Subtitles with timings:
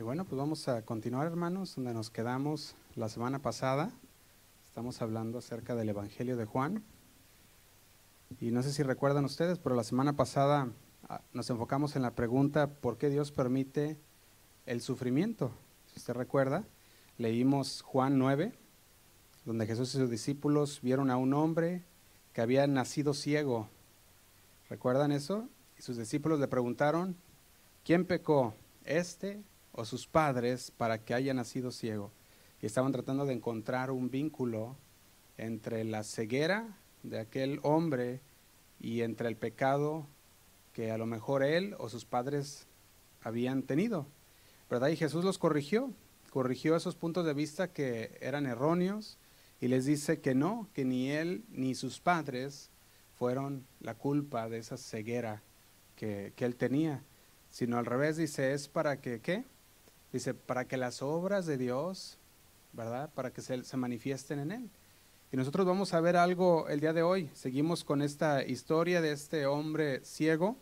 [0.00, 3.92] Y bueno, pues vamos a continuar, hermanos, donde nos quedamos la semana pasada.
[4.64, 6.82] Estamos hablando acerca del Evangelio de Juan.
[8.40, 10.72] Y no sé si recuerdan ustedes, pero la semana pasada
[11.10, 13.98] ah, nos enfocamos en la pregunta, ¿por qué Dios permite
[14.64, 15.52] el sufrimiento?
[15.88, 16.64] Si usted recuerda,
[17.18, 18.54] leímos Juan 9,
[19.44, 21.84] donde Jesús y sus discípulos vieron a un hombre
[22.32, 23.68] que había nacido ciego.
[24.70, 25.46] ¿Recuerdan eso?
[25.78, 27.18] Y sus discípulos le preguntaron,
[27.84, 28.54] ¿quién pecó?
[28.86, 29.44] ¿Este
[29.84, 32.12] sus padres para que haya nacido ciego?
[32.62, 34.76] Y estaban tratando de encontrar un vínculo
[35.38, 38.20] entre la ceguera de aquel hombre
[38.80, 40.06] y entre el pecado
[40.72, 42.66] que a lo mejor él o sus padres
[43.22, 44.06] habían tenido.
[44.68, 44.88] ¿Verdad?
[44.88, 45.90] Y Jesús los corrigió,
[46.30, 49.18] corrigió esos puntos de vista que eran erróneos
[49.60, 52.70] y les dice que no, que ni él ni sus padres
[53.18, 55.42] fueron la culpa de esa ceguera
[55.96, 57.02] que, él tenía,
[57.50, 59.44] sino al revés dice, es para que.
[60.12, 62.18] Dice, para que las obras de Dios,
[62.72, 63.10] ¿verdad?
[63.14, 64.70] Para que se, se manifiesten en él.
[65.32, 67.30] Y nosotros vamos a ver algo el día de hoy.
[67.34, 70.56] Seguimos con esta historia de este hombre ciego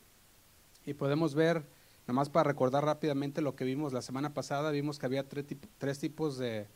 [0.84, 1.64] y podemos ver,
[2.06, 6.36] nomás para recordar rápidamente lo que vimos la semana pasada, vimos que había tres, tipos
[6.36, 6.66] de,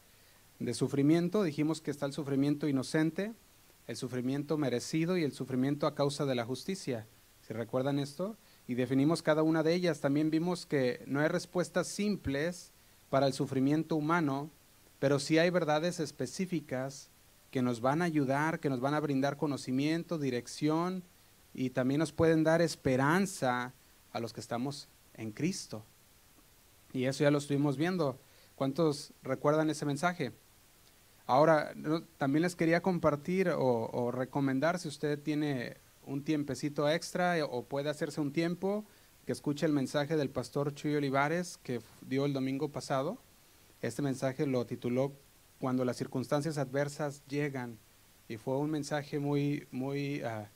[0.58, 1.42] de sufrimiento.
[1.42, 3.34] Dijimos que está el sufrimiento inocente,
[3.86, 7.06] el sufrimiento merecido y el sufrimiento a causa de la justicia.
[7.46, 11.88] Si recuerdan esto, y definimos cada una de ellas, también vimos que no hay respuestas
[11.88, 12.72] simples
[13.10, 14.50] para el sufrimiento humano,
[14.98, 17.10] pero sí hay verdades específicas
[17.50, 21.02] que nos van a ayudar, que nos van a brindar conocimiento, dirección
[21.52, 23.74] y también nos pueden dar esperanza
[24.12, 25.84] a los que estamos en Cristo.
[26.92, 28.18] Y eso ya lo estuvimos viendo.
[28.54, 30.32] ¿Cuántos recuerdan ese mensaje?
[31.26, 31.72] Ahora,
[32.18, 37.90] también les quería compartir o, recomendar si usted tiene un tiempecito extra eh, o puede
[37.90, 38.84] hacerse un tiempo
[39.26, 43.18] que escuche el mensaje del pastor Chuy Olivares que dio el domingo pasado.
[43.80, 45.12] Este mensaje lo tituló
[45.58, 47.78] cuando las circunstancias adversas llegan.
[48.28, 50.50] Y fue un mensaje muy, muy, ah,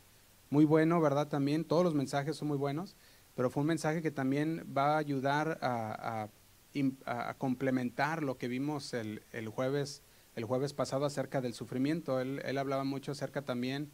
[0.51, 1.29] muy bueno, ¿verdad?
[1.29, 2.97] También todos los mensajes son muy buenos,
[3.35, 6.29] pero fue un mensaje que también va a ayudar a,
[7.39, 10.03] complementar lo que vimos el, el, jueves,
[10.35, 12.21] el jueves pasado acerca del sufrimiento.
[12.21, 13.91] Él, él hablaba mucho acerca también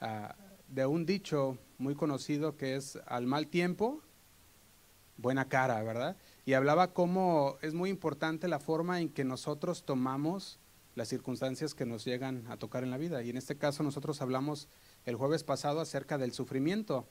[0.00, 0.34] ah,
[0.72, 4.02] de un dicho muy conocido que es al mal tiempo,
[5.16, 6.16] buena cara, ¿verdad?
[6.44, 10.58] y hablaba cómo es muy importante la forma en que nosotros tomamos
[10.94, 13.22] las circunstancias que nos llegan a tocar en la vida.
[13.22, 14.68] Y en este caso nosotros hablamos
[15.06, 17.06] el jueves pasado acerca del sufrimiento.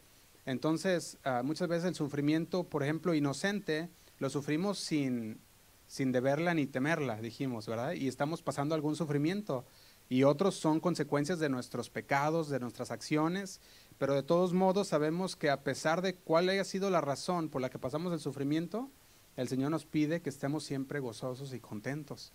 [0.45, 3.89] Entonces, ah, muchas veces el sufrimiento, por ejemplo, inocente,
[4.19, 5.39] lo sufrimos sin,
[5.88, 7.93] sin deberla ni temerla, dijimos, ¿verdad?
[7.93, 9.66] Y estamos pasando algún sufrimiento.
[10.11, 13.61] Y otros son consecuencias de nuestros pecados, de nuestras acciones.
[13.97, 17.61] Pero de todos modos sabemos que a pesar de cuál haya sido la razón por
[17.61, 18.89] la que pasamos el sufrimiento,
[19.38, 22.33] el Señor nos pide que estemos siempre gozosos y contentos,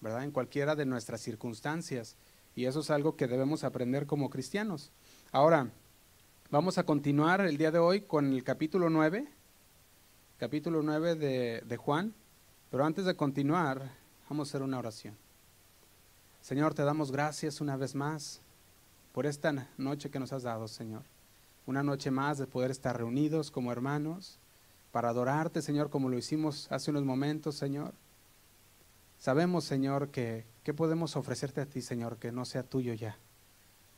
[0.00, 0.24] ¿verdad?
[0.24, 2.16] En cualquiera de nuestras circunstancias.
[2.54, 4.90] Y eso es algo que debemos aprender como cristianos.
[5.30, 5.70] Ahora,
[6.50, 9.28] vamos a continuar el día de hoy con el capítulo 9,
[10.38, 12.14] capítulo 9 de, de Juan.
[12.70, 13.92] Pero antes de continuar,
[14.30, 15.18] vamos a hacer una oración.
[16.40, 18.40] Señor, te damos gracias una vez más
[19.12, 21.02] por esta noche que nos has dado, Señor.
[21.66, 24.38] Una noche más de poder estar reunidos como hermanos
[24.90, 27.92] para adorarte, Señor, como lo hicimos hace unos momentos, Señor.
[29.18, 33.18] Sabemos, Señor, que ¿qué podemos ofrecerte a ti, Señor, que no sea tuyo ya?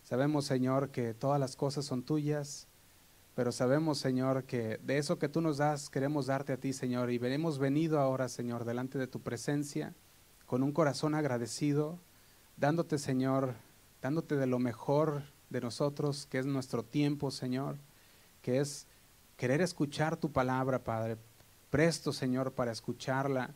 [0.02, 2.66] Sabemos, Señor, que todas las cosas son tuyas,
[3.36, 7.12] pero sabemos, Señor, que de eso que tú nos das, queremos darte a ti, Señor,
[7.12, 9.94] y hemos venido ahora, Señor, delante de tu presencia,
[10.44, 12.00] con un corazón agradecido,
[12.62, 13.54] dándote, Señor,
[14.00, 17.76] dándote de lo mejor de nosotros, que es nuestro tiempo, Señor,
[18.40, 18.86] que es
[19.36, 21.16] querer escuchar tu palabra, Padre.
[21.70, 23.50] Presto, Señor, para escucharla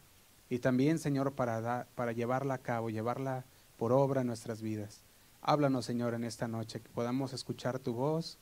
[0.50, 3.44] y también, Señor, para, para llevarla a cabo, llevarla
[3.76, 5.02] por obra en nuestras vidas.
[5.40, 8.38] Háblanos, Señor, en esta noche, que podamos escuchar tu voz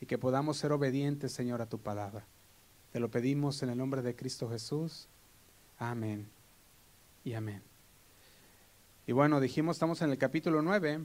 [0.00, 2.24] y que podamos ser obedientes, Señor, a tu palabra.
[2.92, 5.08] Te lo pedimos en el nombre de Cristo Jesús.
[5.76, 6.28] Amén
[7.24, 7.73] y amén.
[9.06, 11.04] Y bueno, dijimos, estamos en el capítulo 9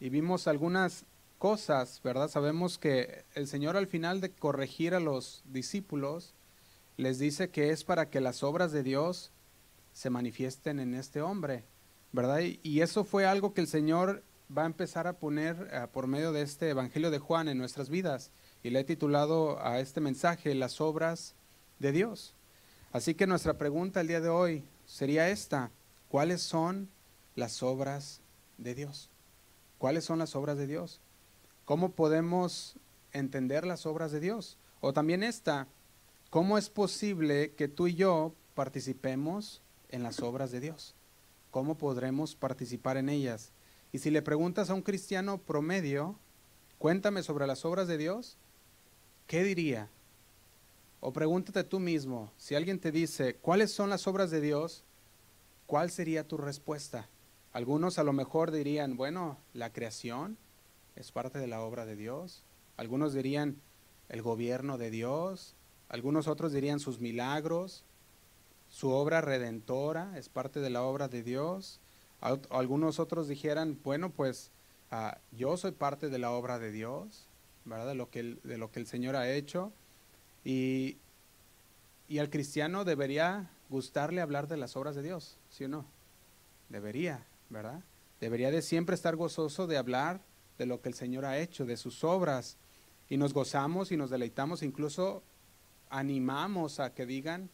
[0.00, 1.04] y vimos algunas
[1.38, 2.28] cosas, ¿verdad?
[2.28, 6.34] Sabemos que el Señor al final de corregir a los discípulos
[6.96, 9.30] les dice que es para que las obras de Dios
[9.92, 11.62] se manifiesten en este hombre,
[12.10, 12.40] ¿verdad?
[12.64, 14.24] Y eso fue algo que el Señor
[14.56, 17.90] va a empezar a poner eh, por medio de este Evangelio de Juan en nuestras
[17.90, 18.32] vidas.
[18.64, 21.36] Y le he titulado a este mensaje Las obras
[21.78, 22.34] de Dios.
[22.90, 25.70] Así que nuestra pregunta el día de hoy sería esta.
[26.08, 26.90] ¿Cuáles son
[27.40, 28.20] las obras
[28.58, 29.10] de Dios?
[29.78, 31.00] ¿Cuáles son las obras de Dios?
[31.64, 32.76] ¿Cómo podemos
[33.12, 34.58] entender las obras de Dios?
[34.80, 35.66] O también esta,
[36.30, 40.94] ¿cómo es posible que tú y yo participemos en las obras de Dios.
[41.50, 43.52] ¿Cómo podremos participar en ellas?
[43.92, 46.18] Y si le preguntas a un cristiano promedio,
[46.78, 48.36] cuéntame sobre las obras de Dios,
[49.26, 49.88] ¿qué diría?
[51.00, 54.84] O pregúntate tú mismo, si alguien te dice, ¿cuáles son las obras de Dios?
[55.66, 57.08] ¿Cuál sería tu respuesta?
[57.52, 60.36] Algunos a lo mejor dirían, bueno, la creación
[60.96, 62.44] es parte de la obra de Dios.
[62.76, 63.56] Algunos dirían
[64.08, 65.54] el gobierno de Dios.
[65.88, 67.84] Algunos otros dirían sus milagros.
[68.68, 71.80] Su obra redentora es parte de la obra de Dios.
[72.20, 74.50] Algunos otros dijeran, bueno, pues
[74.90, 77.26] ah, yo soy parte de la obra de Dios,
[77.64, 77.88] ¿verdad?
[77.88, 79.72] De lo que el, de lo que el Señor ha hecho.
[80.44, 80.98] Y,
[82.08, 85.84] y al cristiano debería gustarle hablar de las obras de Dios, ¿sí o no?
[86.68, 87.82] Debería, ¿verdad?
[88.20, 90.20] Debería de siempre estar gozoso de hablar
[90.56, 92.56] de lo que el Señor ha hecho, de sus obras.
[93.08, 95.22] Y nos gozamos y nos deleitamos, incluso
[95.88, 97.50] animamos a que digan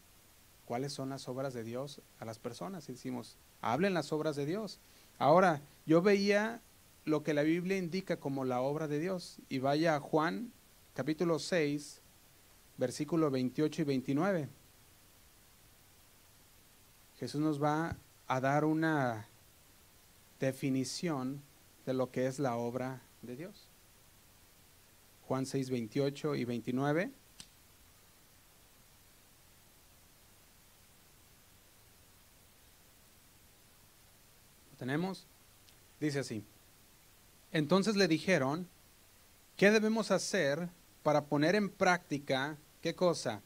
[0.67, 2.89] cuáles son las obras de Dios a las personas.
[2.89, 4.81] Y decimos, hablen las obras de Dios.
[5.19, 6.61] Ahora, yo veía
[7.05, 9.39] lo que la Biblia indica como la obra de Dios.
[9.49, 10.53] Y vaya a Juan
[10.93, 12.03] capítulo 6,
[12.77, 14.49] versículo 28 y 29.
[17.19, 17.97] Jesús nos va
[18.27, 19.29] a dar una
[20.41, 21.43] definición
[21.85, 23.69] de lo que es la obra de Dios.
[25.27, 27.11] Juan 6, 28 y 29.
[34.71, 35.27] ¿Lo tenemos?
[36.01, 36.45] Dice así.
[37.53, 38.69] Entonces le dijeron,
[39.57, 40.69] ¿qué debemos hacer
[41.03, 43.41] para poner en práctica qué cosa?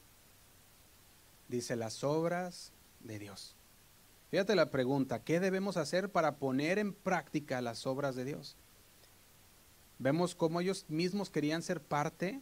[1.49, 3.55] Dice las obras de Dios.
[4.31, 8.57] Fíjate la pregunta, ¿qué debemos hacer para poner en práctica las obras de Dios?
[9.99, 12.41] Vemos cómo ellos mismos querían ser parte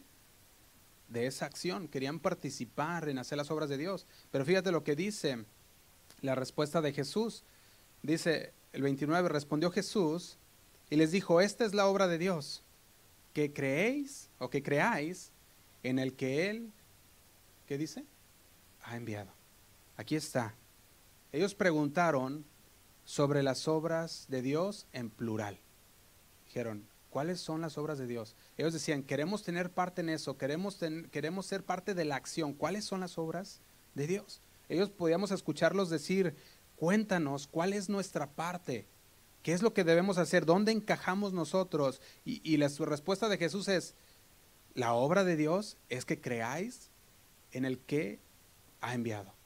[1.09, 4.05] de esa acción, querían participar en hacer las obras de Dios.
[4.31, 5.45] Pero fíjate lo que dice
[6.21, 7.43] la respuesta de Jesús.
[8.03, 10.37] Dice el 29, respondió Jesús
[10.89, 12.63] y les dijo, esta es la obra de Dios,
[13.33, 15.31] que creéis o que creáis
[15.83, 16.71] en el que Él,
[17.67, 18.05] ¿qué dice?
[18.83, 19.31] Ha enviado.
[19.97, 20.55] Aquí está,
[21.31, 22.45] ellos preguntaron
[23.05, 25.59] sobre las obras de Dios en plural.
[26.45, 28.35] Dijeron, ¿cuáles son las obras de Dios?
[28.57, 30.79] Ellos decían, queremos tener parte en eso, queremos,
[31.11, 32.53] queremos ser parte de la acción.
[32.53, 33.61] ¿Cuáles son las obras
[33.95, 34.41] de Dios?
[34.69, 36.35] Ellos podíamos escucharlos decir,
[36.75, 38.87] cuéntanos, ¿cuál es nuestra parte?
[39.43, 40.45] ¿Qué es lo que debemos hacer?
[40.45, 42.01] ¿Dónde encajamos nosotros?
[42.25, 43.95] Y, y la respuesta de Jesús es,
[44.73, 46.89] la obra de Dios es que creáis
[47.51, 48.19] en el que
[48.81, 49.38] ha enviado.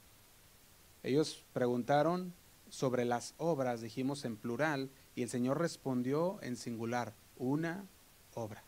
[1.03, 2.33] Ellos preguntaron
[2.69, 7.85] sobre las obras, dijimos en plural, y el Señor respondió en singular, una
[8.33, 8.63] obra.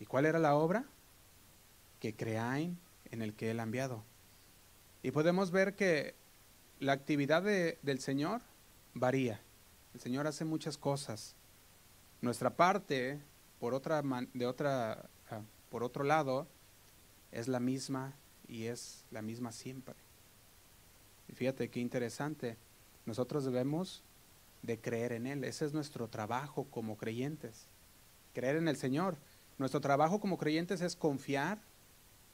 [0.00, 0.86] ¿Y cuál era la obra?
[2.00, 2.70] Que creáis
[3.10, 4.02] en el que Él ha enviado.
[5.02, 6.14] Y podemos ver que
[6.78, 8.40] la actividad del Señor
[8.94, 9.40] varía.
[9.94, 11.36] El Señor hace muchas cosas.
[12.22, 13.20] Nuestra parte,
[13.58, 14.02] por otra,
[14.32, 16.46] de otra, ah, por otro lado,
[17.30, 18.14] es la misma
[18.48, 19.94] y es la misma siempre.
[21.30, 22.56] Y fíjate qué interesante.
[23.06, 24.02] Nosotros debemos
[24.62, 25.44] de creer en Él.
[25.44, 27.68] Ese es nuestro trabajo como creyentes.
[28.34, 29.16] Creer en el Señor.
[29.56, 31.60] Nuestro trabajo como creyentes es confiar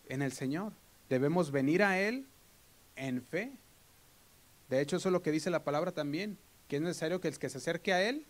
[0.08, 0.72] en el Señor.
[1.10, 2.26] Debemos venir a Él
[2.96, 3.52] en fe.
[4.70, 7.38] De hecho, eso es lo que dice la palabra también, que es necesario que el
[7.38, 8.24] que se acerque a Él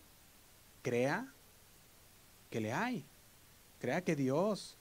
[0.81, 1.33] crea
[2.49, 3.05] que le hay.
[3.79, 4.77] Crea que Dios,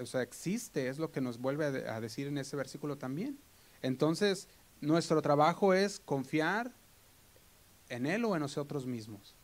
[0.00, 3.38] o sea, existe, es lo que nos vuelve a decir en ese versículo también.
[3.82, 4.48] Entonces,
[4.80, 6.72] nuestro trabajo es confiar
[7.88, 9.34] en Él o en nosotros mismos.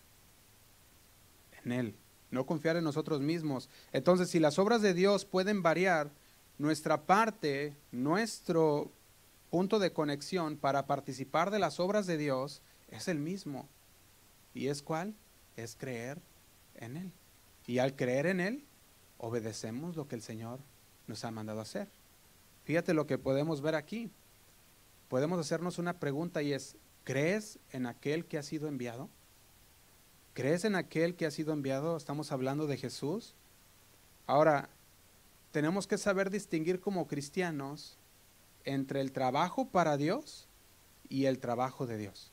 [1.64, 1.94] En Él,
[2.30, 3.68] no confiar en nosotros mismos.
[3.92, 6.10] Entonces, si las obras de Dios pueden variar,
[6.58, 8.90] nuestra parte, nuestro
[9.50, 13.68] punto de conexión para participar de las obras de Dios es el mismo.
[14.54, 15.14] ¿Y es cuál?
[15.56, 16.20] Es creer
[16.76, 17.12] en Él.
[17.66, 18.64] Y al creer en Él,
[19.18, 20.60] obedecemos lo que el Señor
[21.06, 21.88] nos ha mandado hacer.
[22.64, 24.10] Fíjate lo que podemos ver aquí
[25.08, 29.08] podemos hacernos una pregunta y es, ¿crees en aquel que ha sido enviado?
[30.34, 31.96] ¿Crees en aquel que ha sido enviado?
[31.96, 33.34] Estamos hablando de Jesús.
[34.26, 34.68] Ahora,
[35.52, 37.96] tenemos que saber distinguir como cristianos
[38.64, 40.48] entre el trabajo para Dios
[41.08, 42.32] y el trabajo de Dios.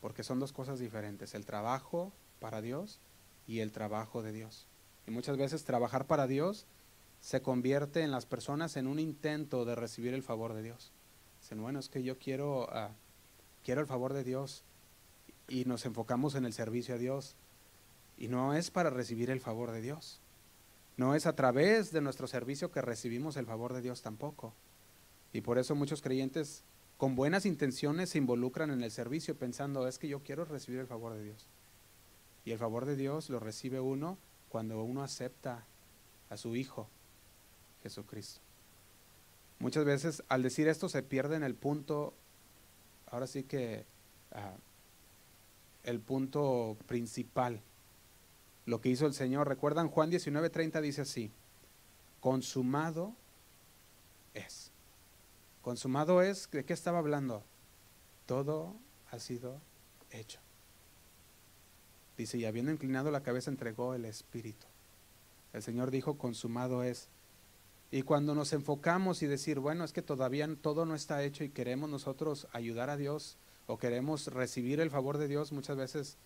[0.00, 2.98] Porque son dos cosas diferentes, el trabajo para Dios
[3.46, 4.66] y el trabajo de Dios.
[5.06, 6.66] Y muchas veces trabajar para Dios
[7.20, 10.92] se convierte en las personas en un intento de recibir el favor de Dios
[11.56, 12.90] bueno, es que yo quiero, ah,
[13.64, 14.64] quiero el favor de Dios
[15.48, 17.36] y nos enfocamos en el servicio a Dios.
[18.16, 20.20] Y no es para recibir el favor de Dios.
[20.96, 24.52] No es a través de nuestro servicio que recibimos el favor de Dios tampoco.
[25.32, 26.64] Y por eso muchos creyentes
[26.96, 30.88] con buenas intenciones se involucran en el servicio pensando, es que yo quiero recibir el
[30.88, 31.46] favor de Dios.
[32.44, 35.64] Y el favor de Dios lo recibe uno cuando uno acepta
[36.28, 36.88] a su Hijo,
[37.82, 38.47] Jesucristo.
[39.58, 42.14] Muchas veces al decir esto se pierde en el punto,
[43.10, 43.84] ahora sí que
[44.32, 44.54] ah,
[45.82, 47.60] el punto principal,
[48.66, 49.48] lo que hizo el Señor.
[49.48, 51.32] Recuerdan Juan 19:30 dice así,
[52.20, 53.14] consumado
[54.34, 54.70] es.
[55.62, 57.42] Consumado es, ¿de qué estaba hablando?
[58.26, 58.76] Todo
[59.10, 59.60] ha sido
[60.10, 60.40] hecho.
[62.16, 64.66] Dice, y habiendo inclinado la cabeza entregó el Espíritu.
[65.52, 67.08] El Señor dijo, consumado es.
[67.90, 71.48] Y cuando nos enfocamos y decir, bueno, es que todavía todo no está hecho y
[71.48, 76.18] queremos nosotros ayudar a Dios o queremos recibir el favor de Dios, muchas veces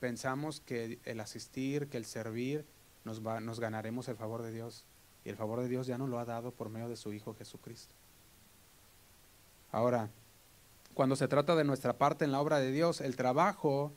[0.00, 2.64] pensamos que el asistir, que el servir,
[3.04, 4.84] nos, va, nos ganaremos el favor de Dios.
[5.24, 7.34] Y el favor de Dios ya nos lo ha dado por medio de su Hijo
[7.34, 7.94] Jesucristo.
[9.72, 10.10] Ahora,
[10.94, 13.92] cuando se trata de nuestra parte en la obra de Dios, el trabajo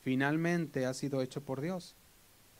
[0.00, 1.94] finalmente ha sido hecho por Dios.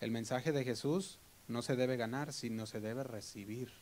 [0.01, 3.73] El mensaje de Jesús no se debe ganar, sino se debe recibir.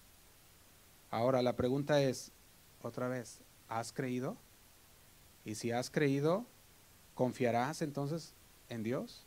[1.11, 2.33] Ahora, la pregunta es,
[2.83, 4.37] otra vez, ¿has creído?
[5.45, 6.47] Y si has creído,
[7.15, 8.35] ¿confiarás entonces
[8.69, 9.27] en Dios?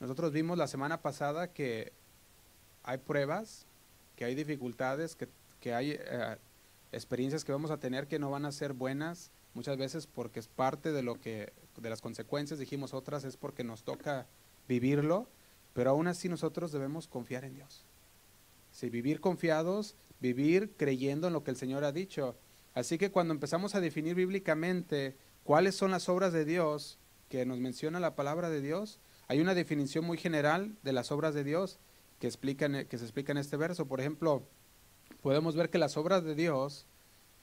[0.00, 1.92] Nosotros vimos la semana pasada que
[2.82, 3.66] hay pruebas,
[4.16, 5.16] que hay dificultades,
[5.60, 6.36] que, hay eh,
[6.92, 10.48] experiencias que vamos a tener que no van a ser buenas muchas veces porque es
[10.48, 14.26] parte de lo que de las consecuencias dijimos otras es porque nos toca
[14.68, 15.26] vivirlo
[15.74, 17.84] pero aún así nosotros debemos confiar en Dios
[18.70, 22.38] si vivir confiados vivir creyendo en lo que el Señor ha dicho
[22.72, 27.58] así que cuando empezamos a definir bíblicamente cuáles son las obras de Dios que nos
[27.58, 31.78] menciona la palabra de Dios hay una definición muy general de las obras de Dios
[32.18, 34.48] que explican que se explica en este verso por ejemplo
[35.20, 36.86] podemos ver que las obras de Dios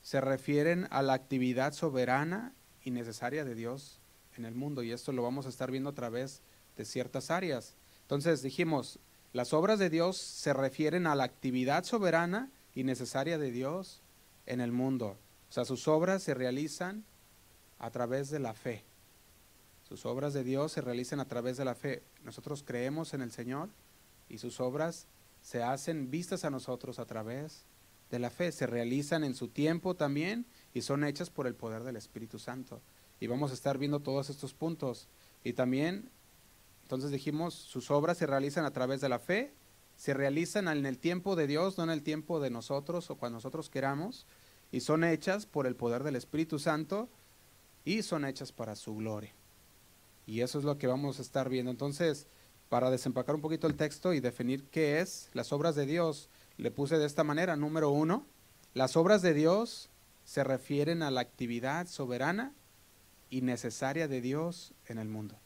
[0.01, 3.99] se refieren a la actividad soberana y necesaria de Dios
[4.35, 4.83] en el mundo.
[4.83, 6.41] Y esto lo vamos a estar viendo a través
[6.75, 7.75] de ciertas áreas.
[8.11, 8.99] Entonces dijimos,
[9.31, 14.01] las obras de Dios se refieren a la actividad soberana y necesaria de Dios
[14.45, 15.15] en el mundo.
[15.49, 17.05] O sea, sus obras se realizan
[17.79, 18.83] a través de la fe.
[19.87, 22.03] Sus obras de Dios se realizan a través de la fe.
[22.25, 23.69] Nosotros creemos en el Señor
[24.27, 25.07] y sus obras
[25.41, 27.63] se hacen vistas a nosotros a través
[28.09, 28.51] de la fe.
[28.51, 32.81] Se realizan en su tiempo también y son hechas por el poder del Espíritu Santo.
[33.21, 35.07] Y vamos a estar viendo todos estos puntos.
[35.45, 36.09] Y también,
[36.95, 39.53] entonces dijimos, sus obras se realizan a través de la fe,
[39.95, 43.37] se realizan en el tiempo de Dios, no en el tiempo de nosotros o cuando
[43.37, 44.25] nosotros queramos,
[44.71, 47.09] y son hechas por el poder del Espíritu Santo
[47.85, 49.33] y son hechas para su gloria.
[50.25, 51.71] Y eso es lo que vamos a estar viendo.
[51.71, 52.27] Entonces,
[52.69, 56.71] para desempacar un poquito el texto y definir qué es las obras de Dios, le
[56.71, 57.55] puse de esta manera.
[57.55, 58.25] Número uno,
[58.73, 59.89] las obras de Dios
[60.23, 62.53] se refieren a la actividad soberana
[63.29, 65.37] y necesaria de Dios en el mundo.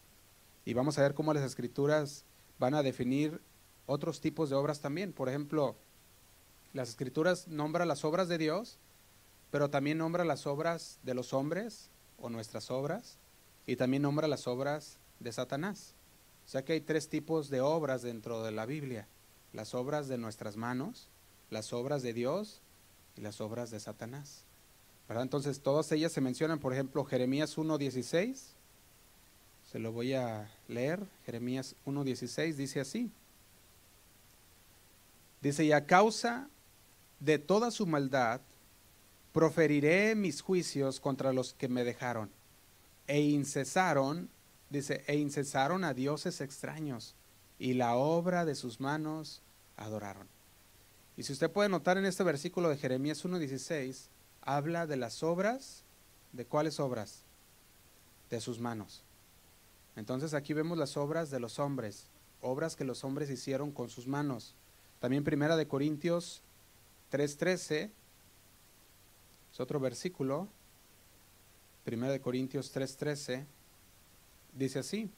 [0.66, 2.26] Y vamos a ver cómo las escrituras
[2.60, 3.42] van a definir
[3.86, 5.14] otros tipos de obras también.
[5.14, 5.76] Por ejemplo,
[6.74, 8.80] las escrituras nombran las obras de Dios,
[9.52, 13.18] pero también nombra las obras de los hombres o nuestras obras,
[13.68, 15.94] y también nombra las obras de Satanás.
[16.46, 19.08] O sea que hay tres tipos de obras dentro de la Biblia
[19.56, 21.10] las obras de nuestras manos,
[21.50, 22.62] las obras de Dios
[23.16, 24.44] y las obras de Satanás.
[25.08, 28.55] Entonces, todas ellas se mencionan, por ejemplo, Jeremías 1.16.
[29.75, 31.05] Se lo voy a leer.
[31.25, 33.12] Jeremías 1.16 dice así.
[35.41, 36.48] Dice, y a causa
[37.20, 38.39] de toda su maldad,
[39.34, 42.29] proferiré mis juicios contra los que me dejaron.
[43.08, 44.29] E incesaron,
[44.70, 47.13] dice, e incesaron a dioses extraños,
[47.60, 49.41] y la obra de sus manos
[49.75, 50.29] adoraron.
[51.17, 54.08] Y si usted puede notar en este versículo de Jeremías 1.16,
[54.39, 55.84] habla de las obras,
[56.32, 57.24] ¿de cuáles obras?
[58.29, 59.03] De sus manos.
[59.96, 62.08] Entonces aquí vemos las obras de los hombres,
[62.42, 64.56] obras que los hombres hicieron con sus manos.
[65.00, 66.42] También Primera de Corintios
[67.12, 67.92] 3.13,
[69.52, 70.48] es otro versículo,
[71.84, 73.46] Primera de Corintios 3.13,
[74.54, 75.10] dice así,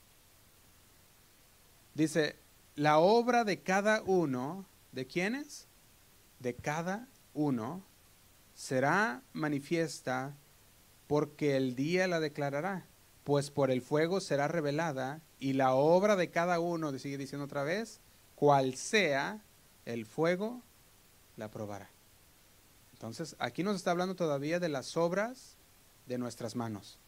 [1.94, 2.36] dice,
[2.76, 5.68] la obra de cada uno, ¿de quiénes?
[6.40, 7.82] De cada uno
[8.54, 10.36] será manifiesta
[11.08, 12.87] porque el día la declarará,
[13.28, 17.64] pues por el fuego será revelada y la obra de cada uno, sigue diciendo otra
[17.64, 18.00] vez,
[18.36, 19.44] cual sea
[19.84, 20.62] el fuego,
[21.36, 21.90] la probará.
[22.94, 25.58] Entonces, aquí nos está hablando todavía de las obras
[26.06, 27.00] de nuestras manos.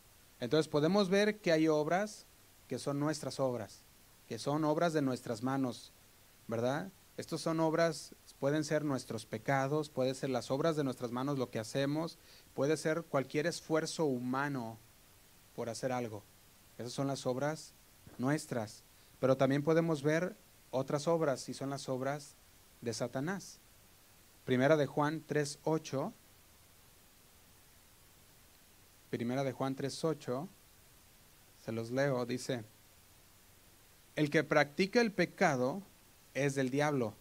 [0.41, 2.25] Entonces, podemos ver que hay obras
[2.67, 3.81] que son nuestras obras
[4.27, 5.93] que son obras de nuestras manos,
[6.47, 6.91] ¿verdad?
[7.15, 11.49] Estos son obras, pueden ser nuestros pecados, pueden ser las obras de nuestras manos, lo
[11.49, 12.17] que hacemos,
[12.55, 14.77] puede ser cualquier esfuerzo humano
[15.59, 16.23] por hacer algo.
[16.77, 17.73] Esas son las obras
[18.17, 18.81] nuestras.
[19.19, 20.33] Pero también podemos ver
[20.71, 22.35] otras obras y son las obras
[22.79, 23.59] de Satanás.
[24.45, 26.13] Primera de Juan 3.8.
[29.09, 30.47] Primera de Juan 3.8.
[31.65, 32.25] Se los leo.
[32.25, 32.63] Dice,
[34.15, 35.81] el que practica el pecado
[36.35, 37.15] es del diablo,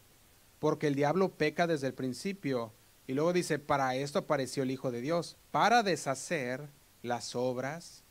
[0.61, 2.71] porque el diablo peca desde el principio.
[3.09, 6.69] Y luego dice, para esto apareció el Hijo de Dios, para deshacer
[7.03, 8.05] las obras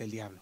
[0.00, 0.40] del diablo.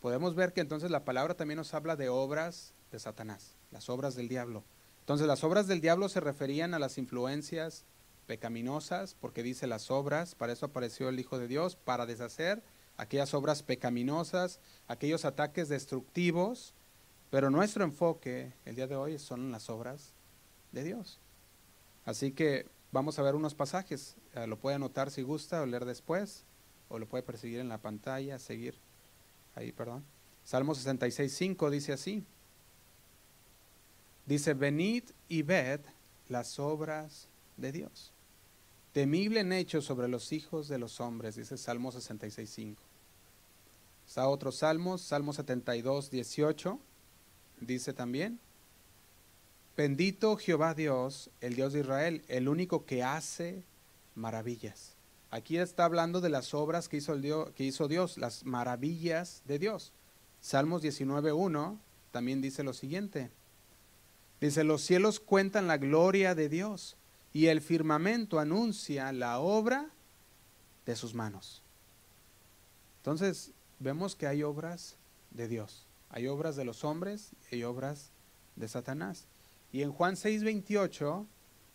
[0.00, 4.14] Podemos ver que entonces la palabra también nos habla de obras de Satanás, las obras
[4.14, 4.62] del diablo.
[5.00, 7.84] Entonces las obras del diablo se referían a las influencias
[8.28, 12.62] pecaminosas, porque dice las obras, para eso apareció el Hijo de Dios, para deshacer
[12.96, 16.74] aquellas obras pecaminosas, aquellos ataques destructivos,
[17.30, 20.14] pero nuestro enfoque el día de hoy son las obras
[20.70, 21.18] de Dios.
[22.04, 25.84] Así que vamos a ver unos pasajes, eh, lo puede anotar si gusta o leer
[25.84, 26.44] después,
[26.88, 28.74] o lo puede perseguir en la pantalla, seguir
[29.54, 30.04] ahí, perdón.
[30.44, 32.24] Salmo 66, 5 dice así.
[34.26, 35.80] Dice, venid y ved
[36.28, 38.12] las obras de Dios.
[38.92, 42.82] Temible en hecho sobre los hijos de los hombres, dice Salmo 66, 5.
[44.06, 46.78] Está otro Salmo, Salmo 72, 18,
[47.60, 48.38] dice también,
[49.76, 53.64] bendito Jehová Dios, el Dios de Israel, el único que hace
[54.14, 54.95] maravillas.
[55.30, 59.42] Aquí está hablando de las obras que hizo, el Dios, que hizo Dios, las maravillas
[59.46, 59.92] de Dios.
[60.40, 61.78] Salmos 19.1
[62.12, 63.30] también dice lo siguiente.
[64.40, 66.96] Dice, los cielos cuentan la gloria de Dios
[67.32, 69.90] y el firmamento anuncia la obra
[70.84, 71.62] de sus manos.
[72.98, 74.96] Entonces, vemos que hay obras
[75.30, 78.10] de Dios, hay obras de los hombres y hay obras
[78.56, 79.26] de Satanás.
[79.72, 81.26] Y en Juan 6:28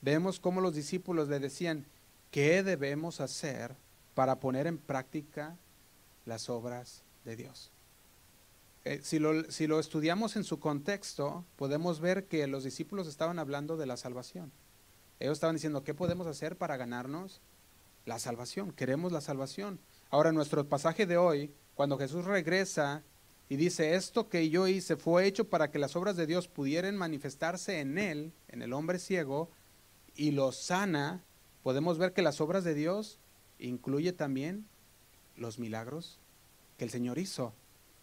[0.02, 1.86] vemos cómo los discípulos le decían,
[2.32, 3.76] ¿qué debemos hacer
[4.16, 5.58] para poner en práctica
[6.26, 7.72] las obras de Dios?
[8.84, 13.38] Eh, si, lo, si lo estudiamos en su contexto, podemos ver que los discípulos estaban
[13.38, 14.52] hablando de la salvación.
[15.20, 17.42] Ellos estaban diciendo, ¿qué podemos hacer para ganarnos
[18.06, 18.72] la salvación?
[18.72, 19.80] Queremos la salvación.
[20.10, 23.04] Ahora, nuestro pasaje de hoy, cuando Jesús regresa
[23.48, 26.98] y dice, esto que yo hice fue hecho para que las obras de Dios pudieran
[26.98, 29.52] manifestarse en él, en el hombre ciego,
[30.16, 31.24] y lo sana,
[31.64, 33.20] podemos ver que las obras de Dios
[33.60, 34.66] incluye también
[35.36, 36.20] los milagros
[36.78, 37.54] que el Señor hizo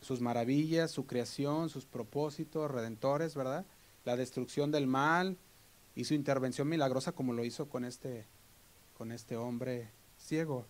[0.00, 3.66] sus maravillas, su creación, sus propósitos redentores, ¿verdad?
[4.04, 5.36] La destrucción del mal
[5.94, 8.26] y su intervención milagrosa como lo hizo con este,
[8.96, 10.66] con este hombre ciego.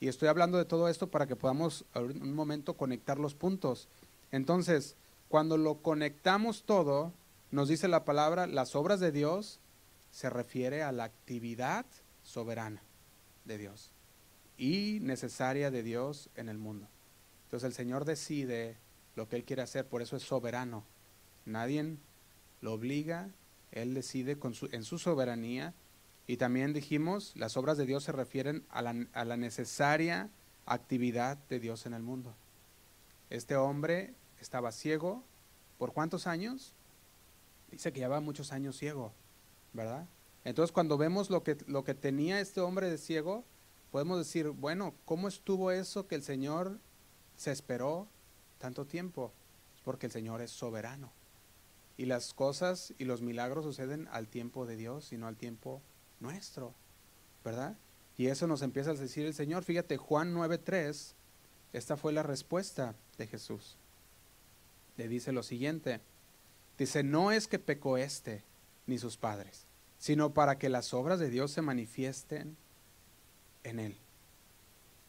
[0.00, 3.88] Y estoy hablando de todo esto para que podamos en un momento conectar los puntos.
[4.30, 4.96] Entonces,
[5.28, 7.12] cuando lo conectamos todo,
[7.50, 9.60] nos dice la palabra, las obras de Dios
[10.10, 11.86] se refiere a la actividad
[12.22, 12.82] soberana
[13.44, 13.92] de Dios
[14.56, 16.88] y necesaria de Dios en el mundo.
[17.44, 18.76] Entonces el Señor decide
[19.16, 20.84] lo que Él quiere hacer, por eso es soberano.
[21.44, 21.96] Nadie
[22.60, 23.30] lo obliga,
[23.72, 25.74] Él decide su, en su soberanía.
[26.26, 30.30] Y también dijimos, las obras de Dios se refieren a la, a la necesaria
[30.64, 32.34] actividad de Dios en el mundo.
[33.28, 35.24] Este hombre estaba ciego,
[35.78, 36.72] ¿por cuántos años?
[37.70, 39.12] Dice que llevaba muchos años ciego,
[39.72, 40.06] ¿verdad?
[40.44, 43.44] Entonces cuando vemos lo que, lo que tenía este hombre de ciego,
[43.90, 46.78] podemos decir, bueno, ¿cómo estuvo eso que el Señor
[47.36, 48.08] se esperó
[48.58, 49.32] tanto tiempo?
[49.84, 51.12] Porque el Señor es soberano.
[51.96, 55.82] Y las cosas y los milagros suceden al tiempo de Dios y no al tiempo
[56.20, 56.74] nuestro,
[57.44, 57.76] ¿verdad?
[58.16, 59.62] Y eso nos empieza a decir el Señor.
[59.64, 61.14] Fíjate, Juan 9.3,
[61.72, 63.76] esta fue la respuesta de Jesús.
[64.96, 66.00] Le dice lo siguiente,
[66.78, 68.42] dice, no es que pecó este
[68.86, 69.66] ni sus padres,
[70.02, 72.56] sino para que las obras de Dios se manifiesten
[73.62, 73.96] en él.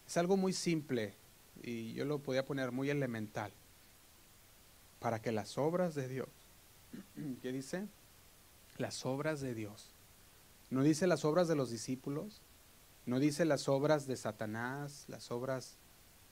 [0.05, 1.15] Es algo muy simple,
[1.63, 3.51] y yo lo podía poner muy elemental,
[4.99, 6.29] para que las obras de Dios,
[7.41, 7.87] ¿qué dice?
[8.77, 9.89] Las obras de Dios.
[10.69, 12.43] No dice las obras de los discípulos,
[13.07, 15.75] no dice las obras de Satanás, las obras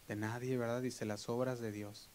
[0.08, 0.84] de nadie, ¿verdad?
[0.84, 2.10] Dice las obras de Dios.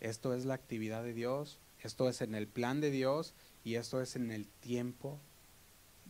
[0.00, 4.00] Esto es la actividad de Dios, esto es en el plan de Dios y esto
[4.00, 5.20] es en el tiempo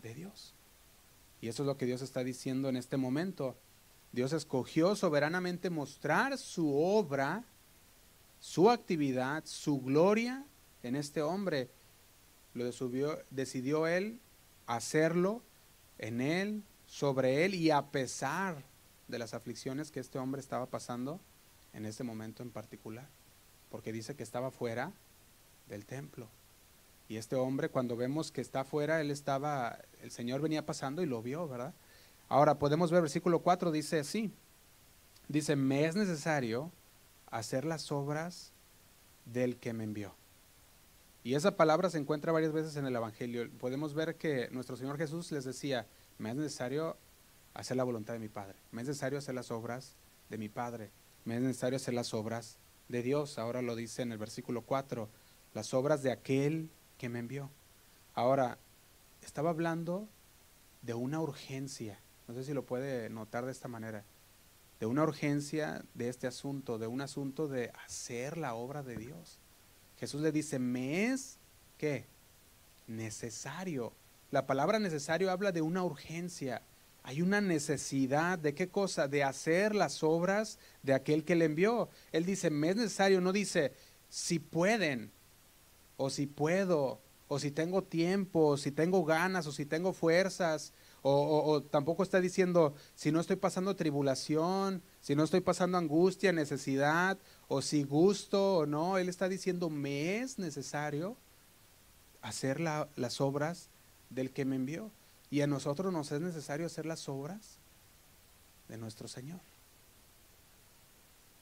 [0.03, 0.55] de Dios.
[1.41, 3.57] Y eso es lo que Dios está diciendo en este momento.
[4.13, 7.45] Dios escogió soberanamente mostrar su obra,
[8.41, 10.45] su actividad, su gloria
[10.83, 11.71] en este hombre.
[12.55, 14.21] Lo decidió él
[14.67, 15.43] hacerlo
[15.99, 18.63] en él, sobre él y a pesar
[19.09, 21.21] de las aflicciones que este hombre estaba pasando
[21.73, 23.09] en este momento en particular.
[23.71, 24.93] Porque dice que estaba fuera
[25.69, 26.29] del templo.
[27.13, 31.07] Y este hombre, cuando vemos que está fuera, él estaba, el Señor venía pasando y
[31.07, 31.75] lo vio, ¿verdad?
[32.31, 34.33] Ahora podemos ver versículo 4, dice así.
[35.29, 36.73] Dice, me es necesario
[37.31, 38.55] hacer las obras
[39.27, 40.15] del que me envió.
[41.23, 43.47] Y esa palabra se encuentra varias veces en el Evangelio.
[43.59, 46.97] Podemos ver que nuestro Señor Jesús les decía, me es necesario
[47.53, 49.97] hacer la voluntad de mi Padre, me es necesario hacer las obras
[50.31, 50.91] de mi Padre,
[51.27, 52.57] me es necesario hacer las obras
[52.89, 53.39] de Dios.
[53.39, 55.11] Ahora lo dice en el versículo 4,
[55.53, 56.71] las obras de aquel
[57.03, 57.51] que me envió.
[58.15, 58.59] Ahora,
[59.25, 60.07] estaba hablando
[60.83, 64.05] de una urgencia, no sé si lo puede notar de esta manera,
[64.79, 69.41] de una urgencia de este asunto, de un asunto de hacer la obra de Dios.
[69.99, 71.39] Jesús le dice, me es,
[71.77, 72.05] ¿qué?
[72.87, 73.93] Necesario.
[74.31, 76.63] La palabra necesario habla de una urgencia.
[77.03, 79.09] Hay una necesidad de qué cosa?
[79.09, 81.89] De hacer las obras de aquel que le envió.
[82.13, 83.73] Él dice, me es necesario, no dice,
[84.09, 85.11] si pueden,
[86.03, 90.73] o si puedo, o si tengo tiempo, o si tengo ganas, o si tengo fuerzas,
[91.05, 97.19] o, tampoco está diciendo, si no estoy pasando tribulación, si no estoy pasando angustia, necesidad,
[97.47, 101.17] o si gusto o no, Él está diciendo, me es necesario
[102.21, 103.69] hacer las obras
[104.11, 104.91] del que me envió.
[105.31, 107.59] Y a nosotros nos es necesario hacer las obras
[108.69, 109.41] de nuestro Señor.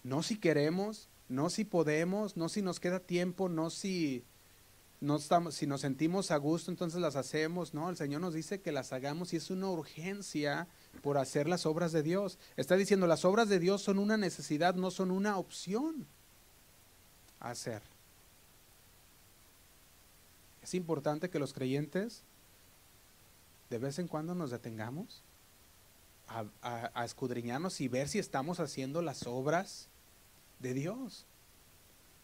[0.03, 4.25] No si queremos, no si podemos, no si nos queda tiempo, no si,
[5.01, 7.73] no estamos, si nos sentimos a gusto, entonces las hacemos.
[7.73, 10.69] No, el Señor nos dice que las hagamos y es una urgencia
[11.03, 12.39] por hacer las obras de Dios.
[12.57, 16.07] Está diciendo, las obras de Dios son una necesidad, no son una opción
[17.41, 17.83] a hacer.
[20.63, 22.23] Es importante que los creyentes
[23.71, 25.23] de vez en cuando nos detengamos
[26.63, 29.89] a, escudriñarnos y ver si estamos haciendo las obras
[30.59, 31.27] de Dios.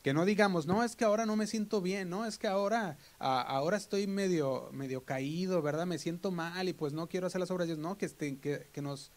[0.06, 2.96] Que no digamos, no, es que ahora no me siento bien, no, es que ahora,
[3.18, 5.84] ahora estoy medio, medio caído, ¿verdad?
[5.84, 7.82] Me siento mal y pues no quiero hacer las obras de Dios.
[7.82, 9.10] No, que, este, que, que nos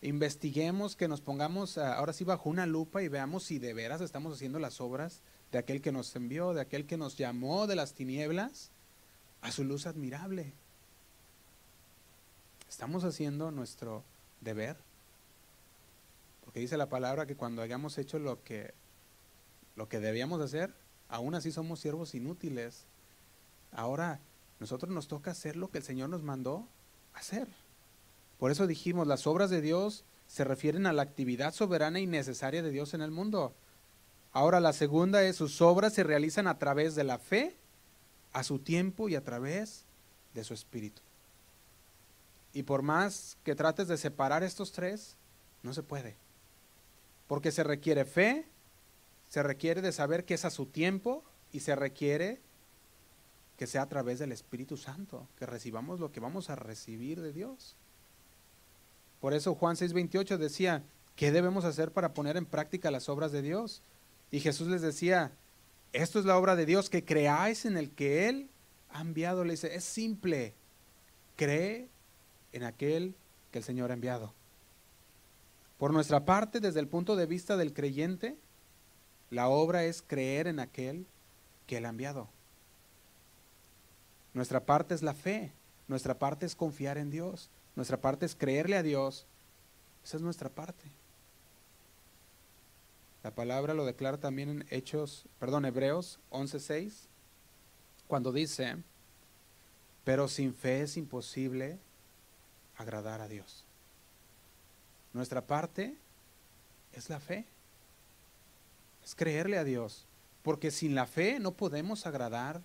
[0.00, 4.32] investiguemos, que nos pongamos ahora sí bajo una lupa y veamos si de veras estamos
[4.32, 7.94] haciendo las obras de aquel que nos envió, de aquel que nos llamó de las
[7.94, 8.70] tinieblas
[9.40, 10.52] a su luz admirable.
[12.68, 14.04] ¿Estamos haciendo nuestro
[14.40, 14.76] deber?
[16.44, 18.72] Porque dice la palabra que cuando hayamos hecho lo que
[19.78, 20.74] lo que debíamos hacer,
[21.08, 22.84] aún así somos siervos inútiles.
[23.70, 24.18] Ahora,
[24.58, 26.66] nosotros nos toca hacer lo que el Señor nos mandó
[27.14, 27.46] hacer.
[28.38, 32.60] Por eso dijimos, las obras de Dios se refieren a la actividad soberana y necesaria
[32.60, 33.54] de Dios en el mundo.
[34.32, 37.54] Ahora la segunda es, sus obras se realizan a través de la fe,
[38.32, 39.84] a su tiempo y a través
[40.34, 41.02] de su espíritu.
[42.52, 45.14] Y por más que trates de separar estos tres,
[45.62, 46.16] no se puede.
[47.28, 48.44] Porque se requiere fe,
[49.28, 52.40] se requiere de saber que es a su tiempo y se requiere
[53.56, 57.32] que sea a través del Espíritu Santo, que recibamos lo que vamos a recibir de
[57.32, 57.76] Dios.
[59.20, 60.84] Por eso Juan 6:28 decía,
[61.16, 63.82] ¿qué debemos hacer para poner en práctica las obras de Dios?
[64.30, 65.32] Y Jesús les decía,
[65.92, 68.48] esto es la obra de Dios, que creáis en el que Él
[68.90, 69.44] ha enviado.
[69.44, 70.54] Le dice, es simple,
[71.36, 71.88] cree
[72.52, 73.14] en aquel
[73.50, 74.32] que el Señor ha enviado.
[75.78, 78.36] Por nuestra parte, desde el punto de vista del creyente,
[79.30, 81.06] la obra es creer en aquel
[81.66, 82.28] que Él ha enviado.
[84.34, 85.52] Nuestra parte es la fe,
[85.86, 89.26] nuestra parte es confiar en Dios, nuestra parte es creerle a Dios.
[90.04, 90.84] Esa es nuestra parte.
[93.22, 97.08] La palabra lo declara también en Hechos, perdón, Hebreos 11:6,
[98.06, 98.76] cuando dice,
[100.04, 101.78] pero sin fe es imposible
[102.76, 103.64] agradar a Dios.
[105.12, 105.96] Nuestra parte
[106.92, 107.44] es la fe
[109.14, 110.06] creerle a Dios,
[110.42, 112.62] porque sin la fe no podemos agradar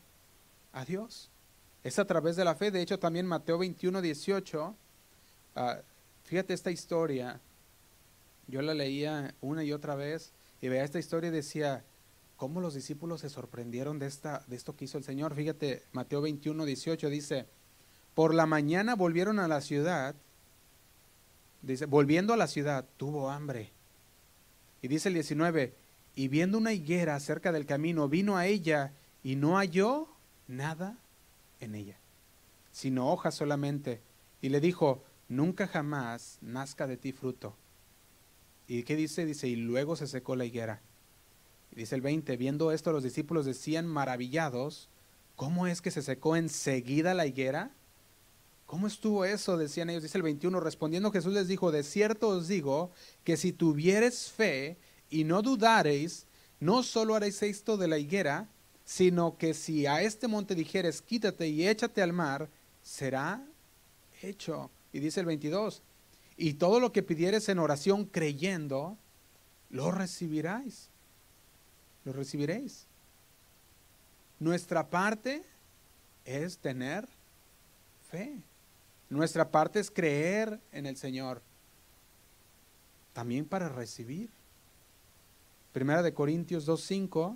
[0.71, 1.29] a Dios.
[1.83, 4.75] Es a través de la fe, de hecho también Mateo 21, 18,
[5.55, 5.79] ah,
[6.23, 7.39] fíjate esta historia,
[8.47, 11.83] yo la leía una y otra vez y veía esta historia y decía,
[12.37, 15.35] ¿cómo los discípulos se sorprendieron de, esta, de esto que hizo el Señor?
[15.35, 17.45] Fíjate, Mateo 21, 18 dice,
[18.13, 20.15] por la mañana volvieron a la ciudad,
[21.61, 23.71] dice, volviendo a la ciudad, tuvo hambre.
[24.81, 25.73] Y dice el 19,
[26.15, 30.07] y viendo una higuera cerca del camino, vino a ella y no halló
[30.47, 30.97] nada
[31.59, 31.97] en ella,
[32.71, 34.01] sino hojas solamente.
[34.41, 37.55] Y le dijo, nunca jamás nazca de ti fruto.
[38.67, 39.25] ¿Y qué dice?
[39.25, 40.81] Dice, y luego se secó la higuera.
[41.71, 44.89] Dice el 20, viendo esto los discípulos decían maravillados,
[45.35, 47.71] ¿cómo es que se secó enseguida la higuera?
[48.67, 49.57] ¿Cómo estuvo eso?
[49.57, 50.03] Decían ellos.
[50.03, 52.91] Dice el 21, respondiendo Jesús les dijo, de cierto os digo
[53.23, 54.77] que si tuvieres fe
[55.13, 56.25] y no dudareis,
[56.59, 58.47] no solo haréis esto de la higuera,
[58.83, 62.49] sino que si a este monte dijeres, quítate y échate al mar,
[62.81, 63.45] será
[64.23, 64.71] hecho.
[64.91, 65.83] Y dice el 22,
[66.35, 68.97] Y todo lo que pidieres en oración creyendo,
[69.69, 70.89] lo recibiráis.
[72.05, 72.87] Lo recibiréis.
[74.39, 75.43] Nuestra parte
[76.25, 77.07] es tener
[78.09, 78.33] fe.
[79.11, 81.43] Nuestra parte es creer en el Señor.
[83.13, 84.31] También para recibir.
[85.73, 87.35] Primera de Corintios 2.5,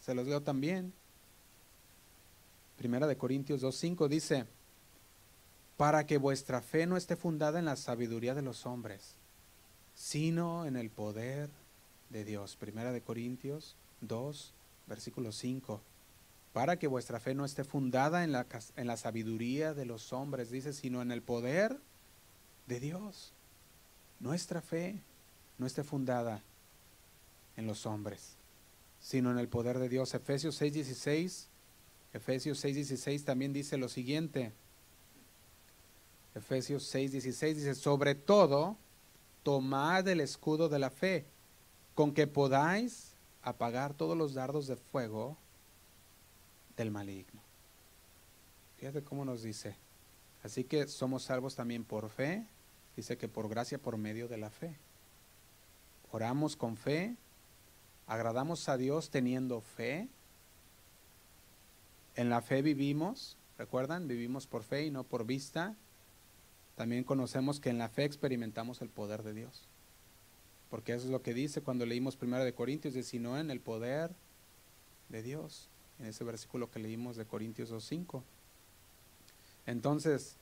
[0.00, 0.92] se los leo también.
[2.76, 4.46] Primera de Corintios 2.5 dice,
[5.76, 9.14] para que vuestra fe no esté fundada en la sabiduría de los hombres,
[9.94, 11.48] sino en el poder
[12.10, 12.56] de Dios.
[12.56, 14.52] Primera de Corintios 2,
[14.88, 15.80] versículo 5.
[16.52, 20.50] Para que vuestra fe no esté fundada en la, en la sabiduría de los hombres,
[20.50, 21.78] dice, sino en el poder
[22.66, 23.32] de Dios.
[24.18, 25.00] Nuestra fe
[25.56, 26.42] no esté fundada
[27.60, 28.36] en los hombres,
[29.00, 30.12] sino en el poder de Dios.
[30.14, 31.46] Efesios 6:16,
[32.12, 34.52] Efesios 6:16 también dice lo siguiente.
[36.34, 38.76] Efesios 6, 16 dice, sobre todo,
[39.42, 41.26] tomad el escudo de la fe,
[41.94, 45.36] con que podáis apagar todos los dardos de fuego
[46.76, 47.40] del maligno.
[48.78, 49.76] Fíjate cómo nos dice.
[50.42, 52.46] Así que somos salvos también por fe,
[52.96, 54.78] dice que por gracia por medio de la fe.
[56.12, 57.16] Oramos con fe,
[58.10, 60.08] agradamos a Dios teniendo fe.
[62.16, 64.08] En la fe vivimos, ¿recuerdan?
[64.08, 65.76] Vivimos por fe y no por vista.
[66.74, 69.62] También conocemos que en la fe experimentamos el poder de Dios.
[70.70, 73.60] Porque eso es lo que dice cuando leímos primero de Corintios, de sino en el
[73.60, 74.10] poder
[75.08, 75.68] de Dios,
[76.00, 78.24] en ese versículo que leímos de Corintios 2.5.
[79.66, 80.34] Entonces,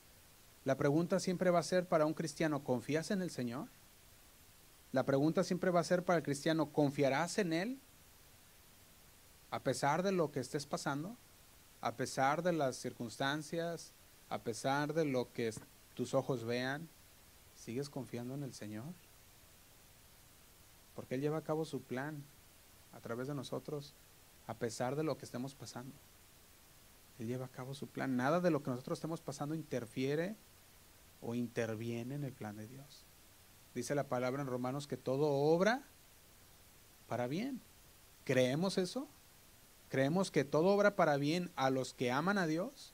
[0.65, 3.67] la pregunta siempre va a ser para un cristiano, ¿confías en el Señor?
[4.91, 7.79] La pregunta siempre va a ser para el cristiano, ¿confiarás en Él?
[9.51, 11.15] A pesar de lo que estés pasando,
[11.81, 13.91] a pesar de las circunstancias,
[14.29, 15.53] a pesar de lo que
[15.95, 16.87] tus ojos vean,
[17.55, 18.93] ¿sigues confiando en el Señor?
[20.95, 22.23] Porque Él lleva a cabo su plan
[22.93, 23.93] a través de nosotros,
[24.47, 25.93] a pesar de lo que estemos pasando.
[27.19, 28.15] Él lleva a cabo su plan.
[28.15, 30.35] Nada de lo que nosotros estemos pasando interfiere
[31.21, 33.05] o interviene en el plan de Dios.
[33.79, 35.83] Dice la palabra en Romanos que todo obra
[37.07, 37.61] para bien.
[38.25, 39.07] ¿Creemos eso?
[39.87, 42.93] ¿Creemos que todo obra para bien a los que aman a Dios?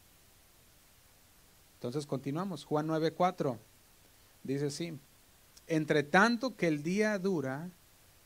[1.77, 2.65] Entonces continuamos.
[2.65, 3.57] Juan 9:4
[4.43, 4.99] dice así:
[5.65, 7.71] Entre tanto que el día dura,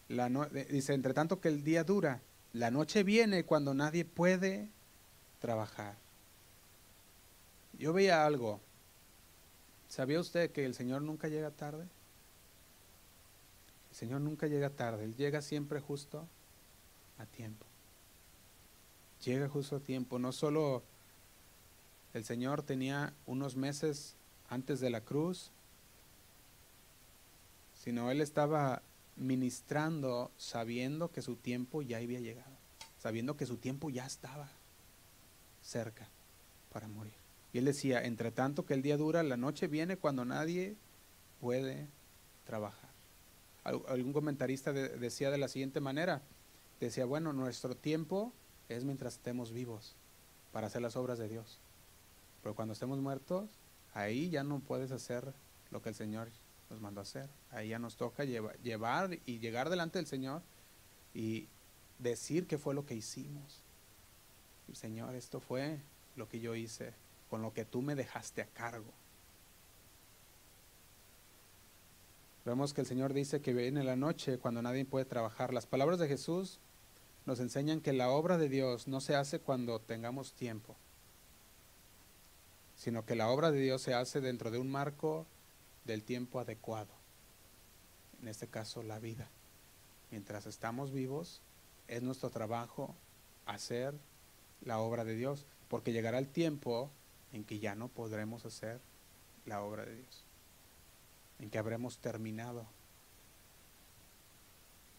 [0.10, 0.28] la
[0.70, 2.20] dice, entre tanto que el día dura,
[2.52, 4.68] la noche viene cuando nadie puede
[5.40, 5.96] trabajar.
[7.78, 8.60] Yo veía algo.
[9.88, 11.88] ¿Sabía usted que el Señor nunca llega tarde?
[13.90, 16.28] El Señor nunca llega tarde, Él llega siempre justo
[17.18, 17.66] a tiempo.
[19.24, 20.84] Llega justo a tiempo, no solo
[22.14, 24.16] el Señor tenía unos meses
[24.48, 25.52] antes de la cruz,
[27.74, 28.82] sino Él estaba
[29.16, 32.56] ministrando sabiendo que su tiempo ya había llegado,
[32.98, 34.50] sabiendo que su tiempo ya estaba
[35.62, 36.08] cerca
[36.72, 37.14] para morir.
[37.54, 40.76] Y Él decía, entre tanto que el día dura, la noche viene cuando nadie
[41.42, 41.88] puede
[42.46, 42.89] trabajar.
[43.64, 46.22] Algún comentarista decía de la siguiente manera,
[46.80, 48.34] decía, bueno, nuestro tiempo
[48.70, 49.96] es mientras estemos vivos
[50.52, 51.60] para hacer las obras de Dios.
[52.42, 53.50] Pero cuando estemos muertos,
[53.94, 55.34] ahí ya no puedes hacer
[55.72, 56.30] lo que el Señor
[56.70, 57.30] nos mandó hacer.
[57.52, 60.42] Ahí ya nos toca llevar, y llegar delante del Señor
[61.14, 61.48] y
[61.98, 63.62] decir qué fue lo que hicimos.
[64.74, 65.80] Señor, esto fue
[66.16, 66.94] lo que yo hice,
[67.30, 68.94] con lo que tú me dejaste a cargo.
[72.46, 75.54] Vemos que el Señor dice que viene la noche cuando nadie puede trabajar.
[75.54, 76.60] Las palabras de Jesús
[77.26, 80.76] nos enseñan que la obra de Dios no se hace cuando tengamos tiempo
[82.80, 85.26] sino que la obra de Dios se hace dentro de un marco
[85.84, 86.88] del tiempo adecuado.
[88.22, 89.28] En este caso, la vida.
[90.12, 91.42] Mientras estamos vivos,
[91.90, 92.96] es nuestro trabajo
[93.46, 93.94] hacer
[94.64, 96.90] la obra de Dios, porque llegará el tiempo
[97.34, 98.80] en que ya no podremos hacer
[99.46, 100.24] la obra de Dios,
[101.40, 102.68] en que habremos terminado.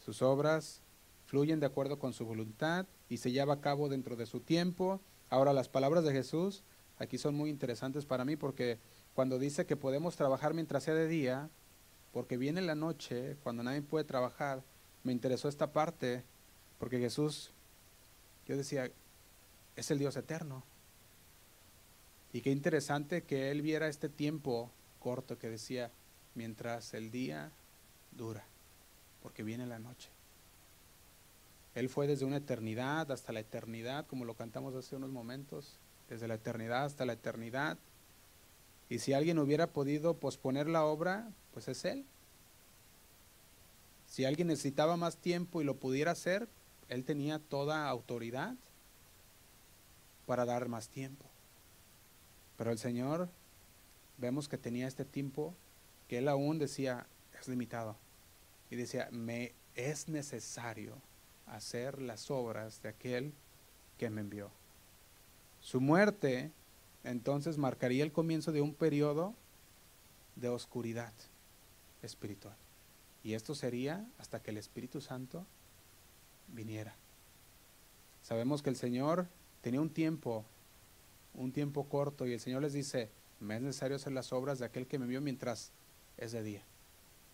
[0.05, 0.83] Sus obras
[1.27, 5.01] fluyen de acuerdo con su voluntad y se lleva a cabo dentro de su tiempo.
[5.29, 6.65] Ahora las palabras de Jesús
[6.99, 8.79] aquí son muy interesantes para mí porque
[9.15, 11.51] cuando dice que podemos trabajar mientras sea de día,
[12.13, 14.63] porque viene la noche, cuando nadie puede trabajar,
[15.05, 16.25] me interesó esta parte,
[16.79, 17.53] porque Jesús,
[18.47, 18.91] yo decía,
[19.77, 20.65] es el Dios eterno.
[22.33, 25.91] Y qué interesante que Él viera este tiempo corto que decía,
[26.35, 27.51] mientras el día
[28.17, 28.45] dura,
[29.23, 30.09] porque viene la noche.
[31.75, 36.27] Él fue desde una eternidad hasta la eternidad, como lo cantamos hace unos momentos, desde
[36.27, 37.79] la eternidad hasta la eternidad.
[38.89, 42.05] Y si alguien hubiera podido posponer la obra, pues es Él.
[44.09, 46.49] Si alguien necesitaba más tiempo y lo pudiera hacer,
[46.89, 48.57] Él tenía toda autoridad
[50.27, 51.25] para dar más tiempo.
[52.59, 53.29] Pero el Señor,
[54.19, 55.55] vemos que tenía este tiempo
[56.11, 57.07] que Él aún decía,
[57.41, 57.95] es limitado.
[58.69, 60.97] Y decía, me es necesario
[61.47, 63.33] hacer las obras de aquel
[63.97, 64.51] que me envió.
[65.61, 66.51] Su muerte
[67.05, 69.37] entonces marcaría el comienzo de un periodo
[70.35, 71.13] de oscuridad
[72.03, 72.57] espiritual.
[73.23, 75.47] Y esto sería hasta que el Espíritu Santo
[76.49, 76.97] viniera.
[78.25, 79.29] Sabemos que el Señor
[79.61, 80.45] tenía un tiempo,
[81.35, 84.67] un tiempo corto, y el Señor les dice, me es necesario hacer las obras de
[84.67, 85.73] aquel que me envió mientras
[86.21, 86.63] es de día,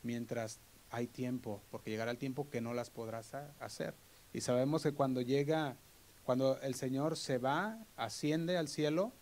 [0.03, 0.59] mientras
[0.91, 3.95] hay tiempo, porque llegará el tiempo que no las podrás hacer.
[4.33, 5.77] Y sabemos que cuando llega,
[6.25, 9.13] cuando el Señor se va, asciende al cielo,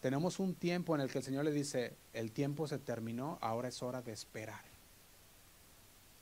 [0.00, 3.68] tenemos un tiempo en el que el Señor le dice, el tiempo se terminó, ahora
[3.68, 4.64] es hora de esperar.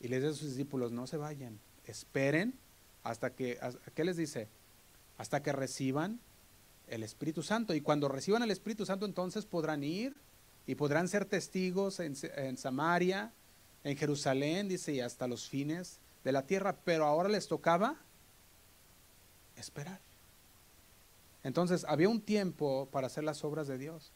[0.01, 2.55] Y les dice a sus discípulos, no se vayan, esperen
[3.05, 3.59] hasta que,
[3.95, 4.49] ¿qué les dice?
[5.17, 6.21] Hasta que reciban
[6.89, 7.75] el Espíritu Santo.
[7.75, 10.17] Y cuando reciban el Espíritu Santo, entonces podrán ir
[10.69, 13.33] y podrán ser testigos en, en Samaria,
[13.85, 16.77] en Jerusalén, dice, y hasta los fines de la tierra.
[16.85, 17.97] Pero ahora les tocaba
[19.57, 19.99] esperar.
[21.43, 24.13] Entonces, había un tiempo para hacer las obras de Dios,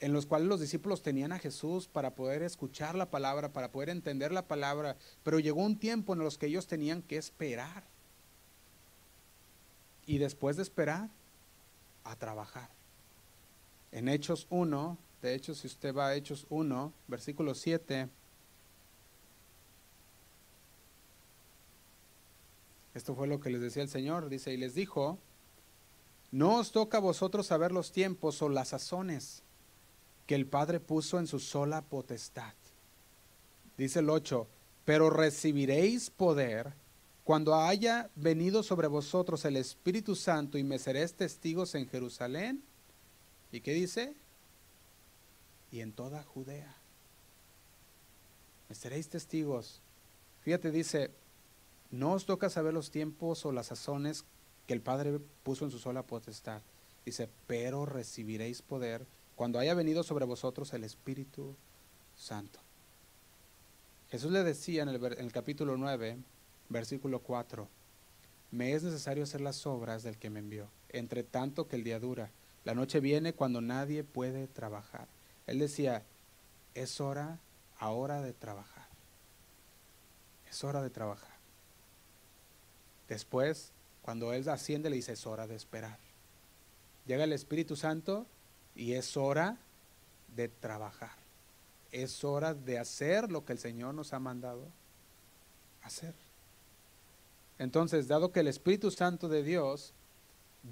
[0.00, 3.90] en los cuales los discípulos tenían a Jesús para poder escuchar la palabra, para poder
[3.90, 7.84] entender la palabra, pero llegó un tiempo en los que ellos tenían que esperar.
[10.06, 11.08] Y después de esperar,
[12.02, 12.68] a trabajar.
[13.92, 18.08] En Hechos 1, de hecho, si usted va a Hechos 1, versículo 7,
[22.94, 25.18] esto fue lo que les decía el Señor, dice, y les dijo,
[26.30, 29.42] no os toca a vosotros saber los tiempos o las sazones
[30.26, 32.54] que el Padre puso en su sola potestad.
[33.78, 34.46] Dice el 8,
[34.84, 36.74] pero recibiréis poder
[37.24, 42.62] cuando haya venido sobre vosotros el Espíritu Santo y me seréis testigos en Jerusalén.
[43.50, 44.14] ¿Y qué dice?
[45.76, 46.74] Y en toda Judea.
[48.70, 49.82] Me seréis testigos.
[50.40, 51.10] Fíjate, dice,
[51.90, 54.24] no os toca saber los tiempos o las sazones
[54.66, 56.62] que el Padre puso en su sola potestad.
[57.04, 61.54] Dice, pero recibiréis poder cuando haya venido sobre vosotros el Espíritu
[62.16, 62.58] Santo.
[64.10, 66.16] Jesús le decía en el, en el capítulo 9,
[66.70, 67.68] versículo 4,
[68.50, 72.00] me es necesario hacer las obras del que me envió, entre tanto que el día
[72.00, 72.30] dura.
[72.64, 75.14] La noche viene cuando nadie puede trabajar.
[75.46, 76.02] Él decía,
[76.74, 77.38] es hora
[77.78, 78.86] ahora de trabajar.
[80.48, 81.36] Es hora de trabajar.
[83.08, 83.72] Después
[84.06, 85.98] cuando Él asciende, le dice, es hora de esperar.
[87.06, 88.24] Llega el Espíritu Santo
[88.76, 89.56] y es hora
[90.36, 91.10] de trabajar.
[91.90, 94.68] Es hora de hacer lo que el Señor nos ha mandado
[95.82, 96.14] hacer.
[97.58, 99.92] Entonces, dado que el Espíritu Santo de Dios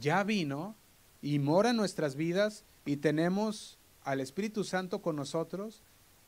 [0.00, 0.76] ya vino
[1.20, 5.83] y mora en nuestras vidas y tenemos al Espíritu Santo con nosotros,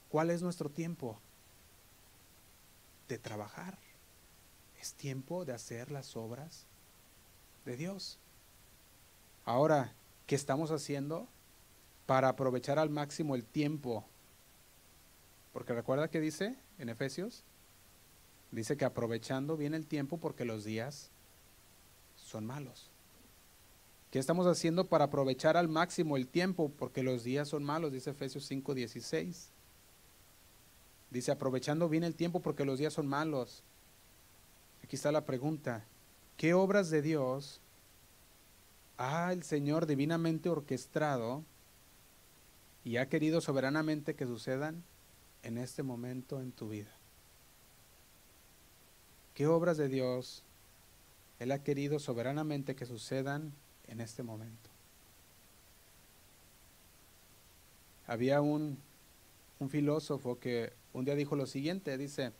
[0.08, 1.20] ¿cuál es nuestro tiempo?
[3.08, 3.78] De trabajar.
[4.80, 6.66] Es tiempo de hacer las obras
[7.64, 8.18] de Dios.
[9.44, 9.92] Ahora,
[10.26, 11.28] ¿qué estamos haciendo
[12.06, 14.04] para aprovechar al máximo el tiempo?
[15.52, 17.44] Porque recuerda que dice en Efesios,
[18.50, 21.10] dice que aprovechando bien el tiempo porque los días
[22.16, 22.90] son malos.
[24.10, 26.70] ¿Qué estamos haciendo para aprovechar al máximo el tiempo?
[26.78, 29.50] Porque los días son malos, dice Efesios 5:16.
[31.10, 33.62] Dice, aprovechando bien el tiempo porque los días son malos.
[34.82, 35.84] Aquí está la pregunta.
[36.36, 37.60] ¿Qué obras de Dios
[38.98, 41.44] ha el Señor divinamente orquestado
[42.84, 44.84] y ha querido soberanamente que sucedan
[45.42, 46.94] en este momento en tu vida?
[49.34, 50.42] ¿Qué obras de Dios
[51.38, 53.52] Él ha querido soberanamente que sucedan
[53.88, 54.70] en este momento?
[58.06, 58.78] Había un,
[59.58, 62.32] un filósofo que un día dijo lo siguiente, dice,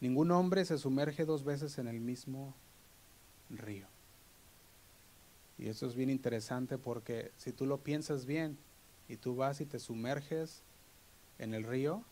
[0.00, 2.54] Ningún hombre se sumerge dos veces en el mismo
[3.48, 3.86] río.
[5.58, 8.58] Y eso es bien interesante porque si tú lo piensas bien
[9.08, 10.62] y tú vas y te sumerges
[11.38, 12.04] en el río,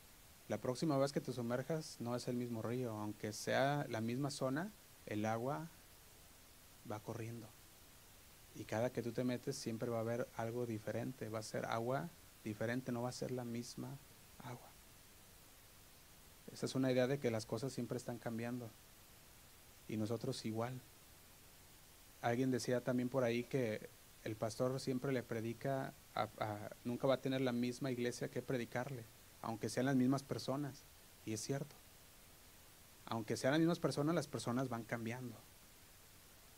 [0.48, 4.30] la próxima vez que te sumerjas no es el mismo río, aunque sea la misma
[4.30, 4.72] zona,
[5.05, 5.68] el agua
[6.90, 7.48] va corriendo.
[8.57, 11.66] Y cada que tú te metes siempre va a haber algo diferente, va a ser
[11.66, 12.09] agua
[12.44, 13.98] diferente, no va a ser la misma
[14.42, 14.68] agua.
[16.52, 18.70] Esa es una idea de que las cosas siempre están cambiando.
[19.88, 20.80] Y nosotros igual.
[22.22, 23.90] Alguien decía también por ahí que
[24.22, 25.92] el pastor siempre le predica
[26.84, 29.05] nunca va a tener la misma iglesia que predicarle,
[29.42, 30.84] aunque sean las mismas personas.
[31.26, 31.74] Y es cierto.
[33.07, 35.36] Aunque sean las mismas personas, las personas van cambiando.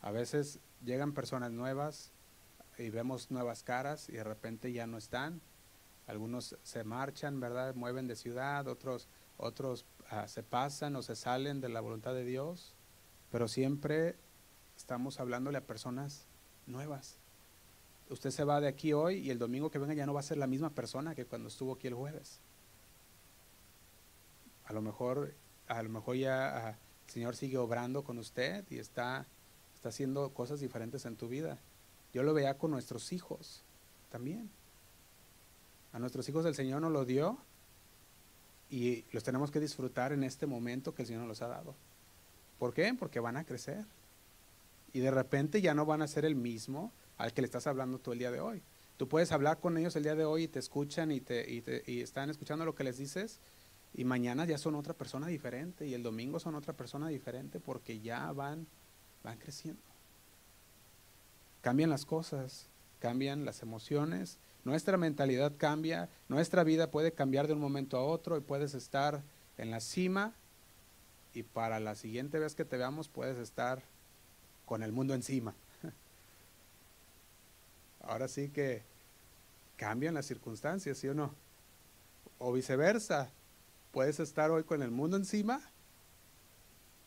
[0.01, 2.11] A veces llegan personas nuevas
[2.77, 5.41] y vemos nuevas caras y de repente ya no están.
[6.05, 7.75] Algunos se marchan, ¿verdad?
[7.75, 12.23] Mueven de ciudad, otros, otros ah, se pasan o se salen de la voluntad de
[12.23, 12.73] Dios,
[13.31, 14.15] pero siempre
[14.77, 16.25] estamos hablándole a personas
[16.65, 17.17] nuevas.
[18.09, 20.23] Usted se va de aquí hoy y el domingo que venga ya no va a
[20.23, 22.39] ser la misma persona que cuando estuvo aquí el jueves.
[24.65, 25.33] A lo mejor,
[25.67, 26.77] a lo mejor ya ah,
[27.07, 29.25] el Señor sigue obrando con usted y está,
[29.77, 31.57] está haciendo cosas diferentes en tu vida.
[32.13, 33.63] Yo lo veía con nuestros hijos
[34.09, 34.49] también.
[35.93, 37.37] A nuestros hijos el Señor nos lo dio
[38.69, 41.75] y los tenemos que disfrutar en este momento que el Señor nos los ha dado.
[42.59, 42.93] ¿Por qué?
[42.97, 43.85] Porque van a crecer.
[44.93, 47.99] Y de repente ya no van a ser el mismo al que le estás hablando
[47.99, 48.61] tú el día de hoy.
[48.97, 51.45] Tú puedes hablar con ellos el día de hoy y te escuchan y, te,
[51.85, 53.39] y, están escuchando lo que les dices
[53.93, 57.99] y mañana ya son otra persona diferente y el domingo son otra persona diferente porque
[57.99, 58.65] ya van,
[59.27, 59.81] van creciendo.
[61.61, 62.69] Cambian las cosas,
[62.99, 68.37] cambian las emociones, nuestra mentalidad cambia, nuestra vida puede cambiar de un momento a otro
[68.37, 69.23] y puedes estar
[69.57, 70.33] en la cima
[71.33, 73.83] y para la siguiente vez que te veamos puedes estar
[74.65, 75.53] con el mundo encima.
[78.01, 78.83] Ahora sí que
[79.75, 81.33] cambian las circunstancias, ¿sí o no?
[82.39, 83.29] O viceversa,
[83.91, 85.59] puedes estar hoy con el mundo encima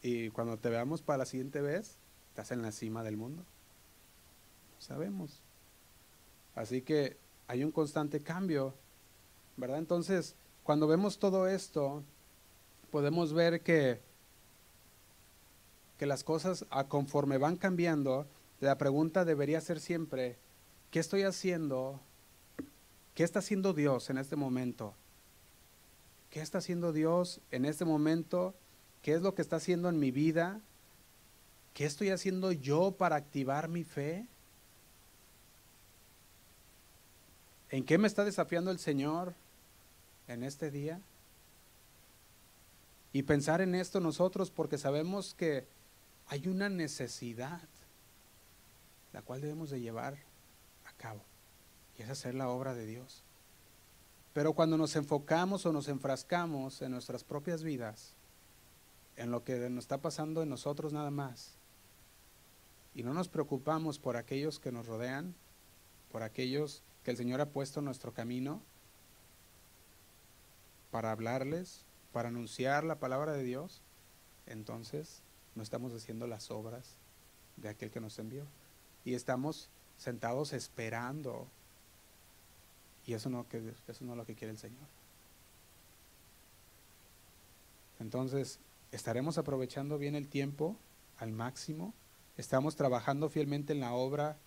[0.02, 1.96] y cuando te veamos para la siguiente vez,
[2.30, 3.42] estás en la cima del mundo.
[4.74, 5.40] No sabemos.
[6.54, 7.16] Así que
[7.46, 8.74] hay un constante cambio,
[9.56, 9.78] ¿verdad?
[9.78, 12.02] Entonces, cuando vemos todo esto,
[12.90, 14.00] podemos ver que,
[15.98, 18.26] que las cosas a conforme van cambiando,
[18.60, 20.36] la pregunta debería ser siempre,
[20.90, 22.00] ¿Qué estoy haciendo?
[23.14, 24.94] ¿Qué está haciendo Dios en este momento?
[26.30, 28.54] ¿Qué está haciendo Dios en este momento?
[29.00, 30.60] ¿Qué es lo que está haciendo en mi vida?
[31.74, 34.26] ¿Qué estoy haciendo yo para activar mi fe?
[37.70, 39.34] ¿En qué me está desafiando el Señor
[40.28, 41.00] en este día?
[43.12, 45.66] Y pensar en esto nosotros porque sabemos que
[46.28, 47.60] hay una necesidad
[49.12, 50.16] la cual debemos de llevar
[51.00, 51.22] cabo.
[51.98, 53.24] Y es hacer la obra de Dios.
[54.32, 58.14] Pero cuando nos enfocamos o nos enfrascamos en nuestras propias vidas,
[59.16, 61.56] en lo que nos está pasando en nosotros nada más,
[62.94, 65.34] y no nos preocupamos por aquellos que nos rodean,
[66.10, 68.60] por aquellos que el Señor ha puesto en nuestro camino,
[70.90, 73.82] para hablarles, para anunciar la palabra de Dios,
[74.46, 75.22] entonces
[75.54, 76.96] no estamos haciendo las obras
[77.56, 78.44] de aquel que nos envió.
[79.04, 81.46] Y estamos sentados esperando.
[83.06, 84.86] Y eso no, eso no es lo que quiere el Señor.
[87.98, 88.58] Entonces,
[88.92, 90.76] ¿estaremos aprovechando bien el tiempo
[91.18, 91.92] al máximo?
[92.36, 94.38] ¿Estamos trabajando fielmente en la obra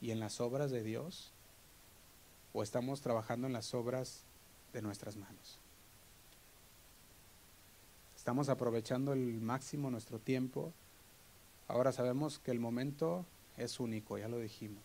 [0.00, 1.32] y en las obras de Dios?
[2.52, 4.24] ¿O estamos trabajando en las obras
[4.72, 5.58] de nuestras manos?
[8.16, 10.72] ¿Estamos aprovechando el máximo nuestro tiempo?
[11.68, 13.26] Ahora sabemos que el momento
[13.56, 14.82] es único, ya lo dijimos.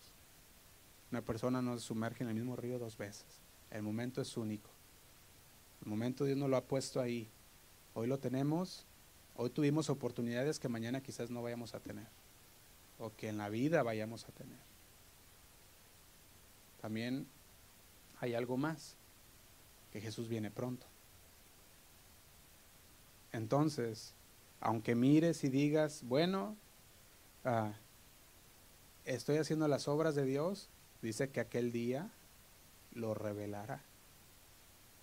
[1.10, 3.24] Una persona no se sumerge en el mismo río dos veces.
[3.70, 4.70] El momento es único.
[5.82, 7.28] El momento Dios nos lo ha puesto ahí.
[7.94, 8.86] Hoy lo tenemos,
[9.36, 12.06] hoy tuvimos oportunidades que mañana quizás no vayamos a tener,
[12.98, 14.58] o que en la vida vayamos a tener.
[16.80, 17.26] También
[18.20, 18.96] hay algo más,
[19.92, 20.86] que Jesús viene pronto.
[23.32, 24.14] Entonces,
[24.60, 26.56] aunque mires y digas, bueno,
[27.44, 27.72] ah,
[29.04, 30.68] estoy haciendo las obras de Dios,
[31.02, 32.10] dice que aquel día
[32.92, 33.82] lo revelará.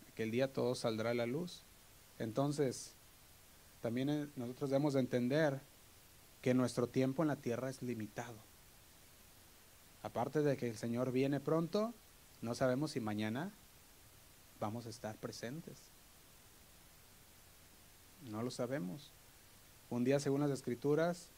[0.10, 1.64] Aquel día todo saldrá a la luz.
[2.20, 2.93] Entonces,
[3.82, 5.60] también eh, nosotros debemos de entender
[6.46, 8.36] que nuestro tiempo en la tierra es limitado.
[10.04, 11.91] Aparte de que el Señor viene pronto,
[12.43, 13.52] no sabemos si mañana
[14.60, 15.76] vamos a estar presentes.
[18.30, 19.12] No lo sabemos.
[19.89, 21.30] Un día, según las escrituras,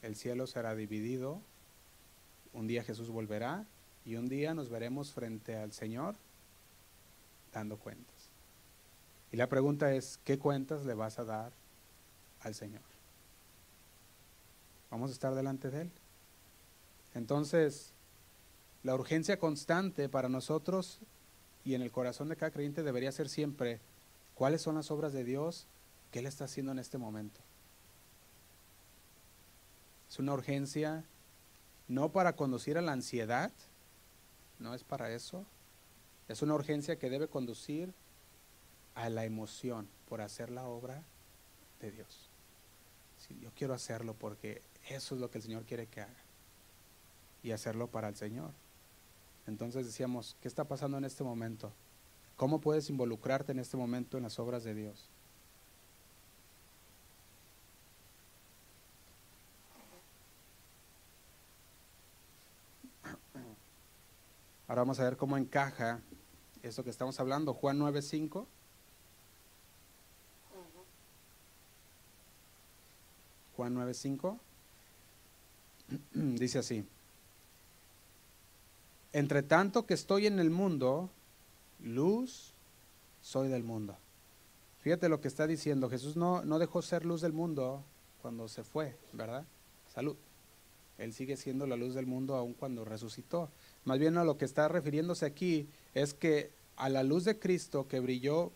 [0.00, 1.40] el cielo será dividido
[2.52, 3.66] un día Jesús volverá
[4.04, 6.14] y un día nos veremos frente al Señor
[7.52, 8.28] dando cuentas.
[9.32, 11.50] Y la pregunta es, ¿qué cuentas le vas a dar
[12.42, 12.89] al Señor?
[14.90, 15.90] Vamos a estar delante de Él.
[17.14, 17.92] Entonces,
[18.82, 20.98] la urgencia constante para nosotros
[21.64, 23.80] y en el corazón de cada creyente debería ser siempre,
[24.34, 25.66] ¿cuáles son las obras de Dios
[26.10, 27.40] que Él está haciendo en este momento?
[30.08, 31.04] Es una urgencia
[31.88, 33.52] no para conducir a la ansiedad,
[34.58, 35.44] no es para eso.
[36.28, 37.92] Es una urgencia que debe conducir
[38.94, 41.02] a la emoción por hacer la obra
[41.80, 42.28] de Dios.
[43.40, 46.22] yo quiero hacerlo porque eso es lo que el Señor quiere que haga.
[47.42, 48.52] Y hacerlo para el Señor.
[49.46, 51.72] Entonces decíamos, ¿qué está pasando en este momento?
[52.36, 55.08] ¿Cómo puedes involucrarte en este momento en las obras de Dios?
[64.68, 66.00] Ahora vamos a ver cómo encaja
[66.62, 67.54] esto que estamos hablando.
[67.54, 68.46] Juan 9:5.
[73.56, 74.38] Juan 9:5
[76.12, 76.84] dice así.
[79.12, 81.10] Entre tanto que estoy en el mundo,
[81.80, 82.52] luz
[83.20, 83.96] soy del mundo.
[84.80, 85.90] Fíjate lo que está diciendo.
[85.90, 87.82] Jesús no, no dejó ser luz del mundo
[88.22, 89.44] cuando se fue, ¿verdad?
[89.92, 90.16] Salud.
[90.98, 93.50] Él sigue siendo la luz del mundo aun cuando resucitó.
[93.84, 97.88] Más bien a lo que está refiriéndose aquí es que a la luz de Cristo
[97.88, 98.52] que brilló,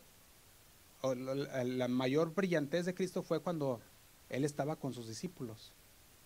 [1.02, 3.80] la mayor brillantez de Cristo fue cuando
[4.28, 5.72] Él estaba con sus discípulos.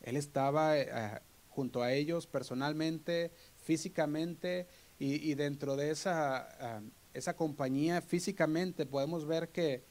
[0.02, 4.66] Él estaba eh, junto a ellos personalmente, físicamente,
[5.00, 6.82] y, dentro de esa, ah,
[7.14, 9.84] esa compañía físicamente podemos ver que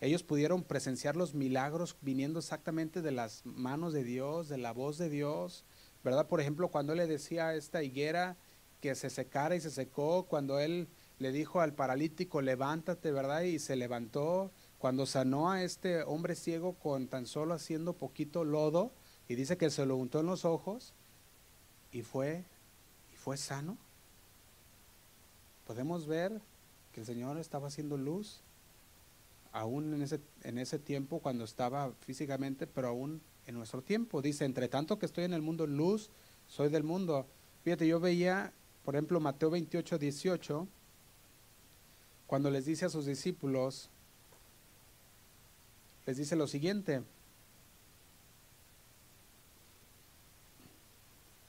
[0.00, 4.96] ellos pudieron presenciar los milagros viniendo exactamente de las manos de Dios, de la voz
[4.96, 5.64] de Dios,
[6.02, 6.28] ¿verdad?
[6.28, 8.36] Por ejemplo, cuando él le decía a esta higuera,
[8.80, 10.88] que se secara y se secó, cuando él
[11.18, 13.40] le dijo al paralítico, levántate, ¿verdad?
[13.40, 18.92] Y se levantó, cuando sanó a este hombre ciego con tan solo haciendo poquito lodo,
[19.28, 20.92] y dice que se lo untó en los ojos,
[21.92, 22.44] y fue,
[23.12, 23.76] y fue sano.
[25.66, 26.40] Podemos ver
[26.92, 28.40] que el Señor estaba haciendo luz,
[29.52, 34.20] aún en ese, en ese tiempo cuando estaba físicamente, pero aún en nuestro tiempo.
[34.22, 36.10] Dice, entre tanto que estoy en el mundo, luz,
[36.48, 37.26] soy del mundo.
[37.62, 38.52] Fíjate, yo veía
[38.84, 40.68] por ejemplo, Mateo 28, 18,
[42.26, 43.88] cuando les dice a sus discípulos,
[46.06, 47.02] les dice lo siguiente.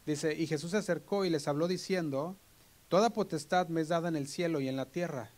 [0.05, 2.37] Dice, y Jesús se acercó y les habló diciendo,
[2.89, 5.31] Toda potestad me es dada en el cielo y en la tierra.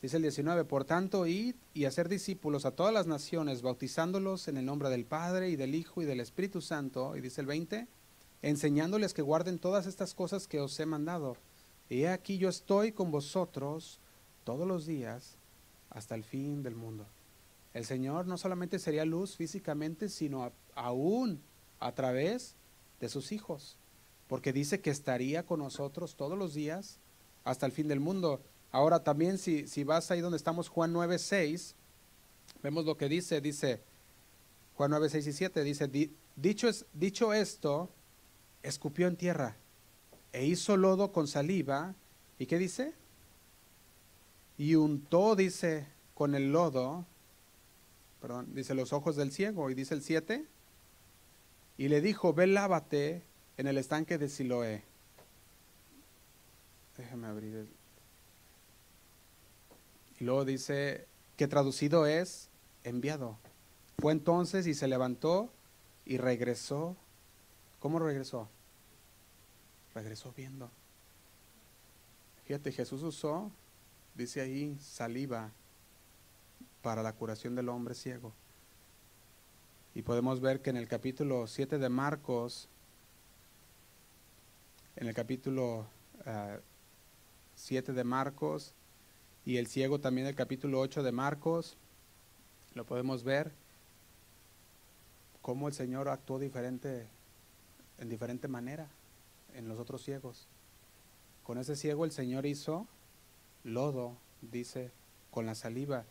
[0.00, 4.58] Dice el 19, por tanto, id y hacer discípulos a todas las naciones, bautizándolos en
[4.58, 7.16] el nombre del Padre y del Hijo y del Espíritu Santo.
[7.16, 7.88] Y dice el 20,
[8.42, 11.36] enseñándoles que guarden todas estas cosas que os he mandado.
[11.88, 13.98] Y aquí yo estoy con vosotros
[14.44, 15.36] todos los días
[15.90, 17.06] hasta el fin del mundo.
[17.72, 21.40] El Señor no solamente sería luz físicamente, sino aún
[21.80, 22.54] a través
[23.00, 23.76] de sus hijos,
[24.28, 26.98] porque dice que estaría con nosotros todos los días
[27.44, 28.40] hasta el fin del mundo.
[28.70, 31.74] Ahora también si, si vas ahí donde estamos, Juan 9, 6,
[32.62, 33.80] vemos lo que dice, dice
[34.76, 37.90] Juan 9, 6 y 7, dice, dicho, es, dicho esto,
[38.62, 39.56] escupió en tierra
[40.32, 41.94] e hizo lodo con saliva.
[42.38, 42.92] ¿Y qué dice?
[44.58, 47.06] Y untó, dice, con el lodo,
[48.20, 50.44] perdón, dice los ojos del ciego, y dice el 7,
[51.78, 53.22] y le dijo, ve lávate
[53.56, 54.82] en el estanque de Siloé.
[56.96, 57.68] Déjame abrir el...
[60.20, 62.48] Y luego dice que traducido es
[62.84, 63.36] enviado.
[63.98, 65.52] Fue entonces y se levantó
[66.04, 66.96] y regresó.
[67.80, 68.48] ¿Cómo regresó?
[69.94, 70.70] regresó viendo.
[72.44, 73.50] Fíjate, Jesús usó,
[74.14, 75.52] dice ahí, saliva
[76.82, 78.32] para la curación del hombre ciego.
[79.94, 82.68] Y podemos ver que en el capítulo 7 de Marcos,
[84.96, 85.86] en el capítulo
[87.56, 88.74] 7 ah, de Marcos,
[89.44, 91.76] y el ciego también el capítulo 8 de Marcos,
[92.74, 93.52] lo podemos ver
[95.42, 97.06] cómo el Señor actuó diferente,
[97.98, 98.88] en diferente manera
[99.54, 100.46] en los otros ciegos.
[101.42, 102.86] Con ese ciego el Señor hizo
[103.64, 104.92] lodo, dice,
[105.30, 106.04] con la saliva.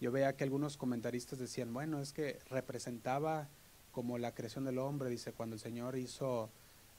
[0.00, 3.48] Yo veía que algunos comentaristas decían, bueno, es que representaba
[3.92, 6.50] como la creación del hombre, dice, cuando el Señor hizo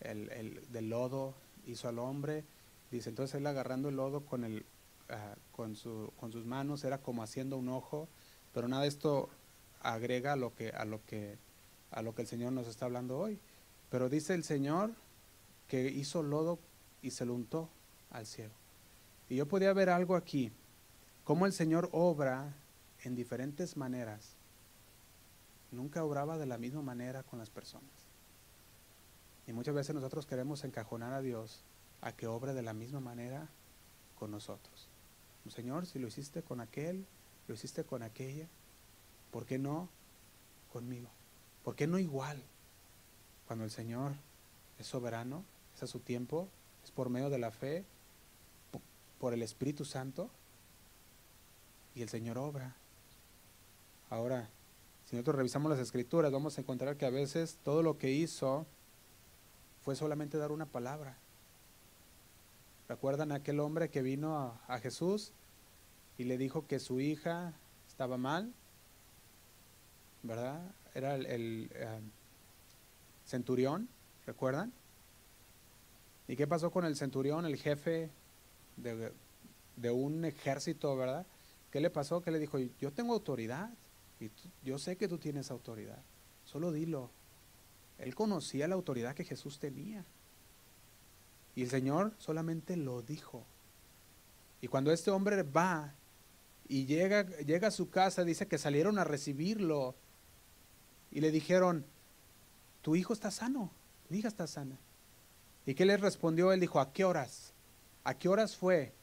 [0.04, 1.34] el, el del lodo,
[1.66, 2.44] hizo al hombre,
[2.92, 4.66] dice, entonces él agarrando el lodo con, el,
[5.10, 8.08] ah, con, su, con sus manos era como haciendo un ojo,
[8.54, 9.30] pero nada de esto
[9.82, 11.38] agrega a lo que, a lo que,
[11.92, 13.40] a lo que el Señor nos está hablando hoy.
[13.90, 14.92] Pero dice el Señor
[15.68, 16.60] que hizo lodo
[17.02, 17.70] y se lo untó
[18.12, 18.54] al cielo.
[19.30, 20.52] Y yo podía ver algo aquí,
[21.24, 22.54] cómo el Señor obra
[23.04, 24.36] en diferentes maneras.
[25.72, 28.03] Nunca obraba de la misma manera con las personas.
[29.48, 31.64] Y muchas veces nosotros queremos encajonar a Dios
[32.02, 33.48] a que obre de la misma manera
[34.18, 34.88] con nosotros.
[35.50, 37.06] Señor, si lo hiciste con aquel,
[37.48, 38.48] lo hiciste con aquella,
[39.32, 39.90] ¿por qué no
[40.72, 41.10] conmigo?
[41.64, 42.42] ¿Por qué no igual?
[43.48, 44.14] Cuando el Señor
[44.80, 45.44] es soberano,
[45.76, 46.48] es a su tiempo,
[46.84, 47.84] es por medio de la fe
[49.20, 50.30] por el Espíritu Santo
[51.96, 52.76] y el Señor obra.
[54.10, 54.50] Ahora,
[55.06, 58.66] si nosotros revisamos las escrituras, vamos a encontrar que a veces todo lo que hizo
[59.84, 61.18] fue solamente dar una palabra.
[62.88, 65.34] ¿Recuerdan aquel hombre que vino a, Jesús
[66.18, 67.54] y le dijo que su hija
[67.88, 68.54] estaba mal?
[70.22, 70.62] ¿Verdad?
[70.94, 72.02] Era el, eh,
[73.26, 73.90] centurión,
[74.26, 74.72] ¿recuerdan?
[76.28, 78.10] ¿Y qué pasó con el centurión, el jefe
[78.78, 79.12] de,
[79.76, 81.26] de un ejército, ¿verdad?
[81.72, 82.22] ¿Qué le pasó?
[82.22, 83.70] Que le dijo, yo tengo autoridad
[84.20, 84.30] y
[84.64, 86.02] yo sé que tú tienes autoridad,
[86.46, 87.10] solo dilo.
[88.04, 90.06] Él conocía la autoridad que Jesús tenía.
[91.56, 93.46] Y el Señor solamente lo dijo.
[94.62, 95.94] Y cuando este hombre va
[96.68, 99.96] y llega, llega a su casa, dice que salieron a recibirlo
[101.12, 101.86] y le dijeron,
[102.82, 103.72] tu hijo está sano,
[104.08, 104.78] tu hija está sana.
[105.66, 106.52] ¿Y qué le respondió?
[106.52, 107.54] Él dijo, ¿a qué horas?
[108.04, 108.94] ¿A qué horas fue?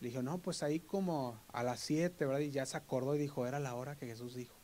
[0.00, 2.40] Le dijo, no, pues ahí como a las siete, ¿verdad?
[2.40, 4.56] Y ya se acordó y dijo, era la hora que Jesús dijo.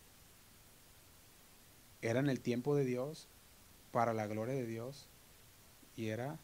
[2.02, 3.28] Era en el tiempo de Dios,
[3.92, 5.08] para la gloria de Dios,
[5.96, 6.38] y era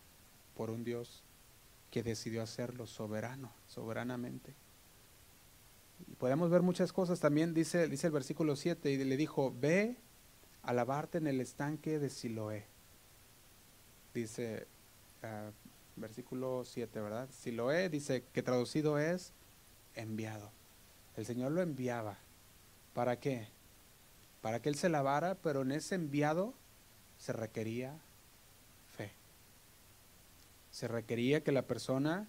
[0.56, 1.22] por un Dios
[1.90, 4.54] que decidió hacerlo soberano, soberanamente.
[6.08, 7.20] Y podemos ver muchas cosas.
[7.20, 9.96] También dice, dice el versículo 7, y le dijo, ve
[10.62, 12.66] a lavarte en el estanque de Siloé.
[14.12, 14.66] Dice,
[15.22, 15.52] uh,
[16.00, 17.28] versículo 7, ¿verdad?
[17.30, 19.32] Siloé dice que traducido es
[19.94, 20.50] enviado.
[21.16, 22.18] El Señor lo enviaba.
[22.92, 23.48] ¿Para qué?
[24.42, 26.54] Para que Él se lavara, pero en ese enviado
[27.24, 27.94] se requería
[28.98, 29.10] fe.
[30.70, 32.28] Se requería que la persona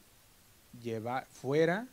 [0.81, 1.87] lleva, fuera,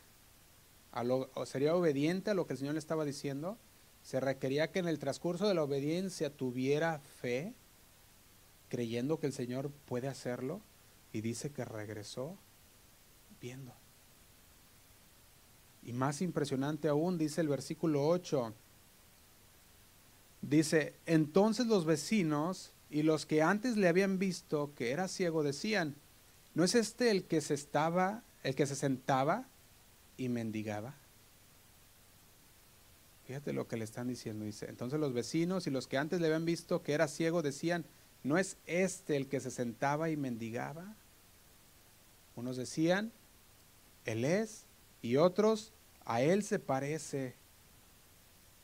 [0.93, 3.59] a lo, sería obediente a lo que el Señor le estaba diciendo.
[4.05, 7.55] Se requería que en el transcurso de la obediencia tuviera fe,
[8.69, 10.61] creyendo que el Señor puede hacerlo
[11.13, 12.37] y dice que regresó
[13.41, 13.73] viendo.
[15.83, 18.55] Y más impresionante aún, dice el versículo 8,
[20.43, 25.97] dice, entonces los vecinos y los que antes le habían visto que era ciego decían,
[26.55, 29.49] ¿no es este el que se estaba, el que se sentaba
[30.19, 30.95] y mendigaba?
[33.27, 36.27] Fíjate lo que le están diciendo, dice, entonces los vecinos y los que antes le
[36.27, 37.87] habían visto que era ciego decían,
[38.25, 40.95] ¿no es este el que se sentaba y mendigaba?
[42.37, 43.11] Unos decían,
[44.05, 44.65] Él es,
[45.01, 45.73] y otros,
[46.05, 47.37] a Él se parece.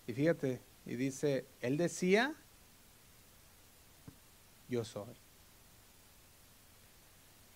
[0.07, 2.35] Y fíjate, y dice, Él decía,
[4.69, 5.15] yo soy.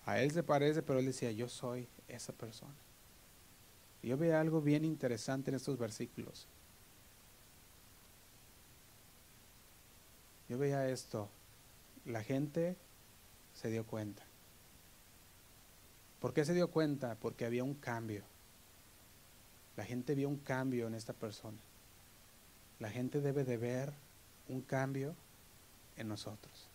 [0.05, 2.73] A Él se parece, pero Él decía, yo soy esa persona.
[4.01, 6.45] Yo veo algo bien interesante en estos versículos.
[10.49, 11.29] Yo veía esto,
[12.05, 12.75] la gente
[13.53, 14.23] se dio cuenta.
[16.19, 17.15] ¿Por qué se dio cuenta?
[17.15, 18.23] Porque había un cambio.
[19.77, 21.57] La gente vio un cambio en esta persona.
[22.79, 23.93] La gente debe de ver
[24.49, 25.15] un cambio
[25.95, 26.72] en nosotros.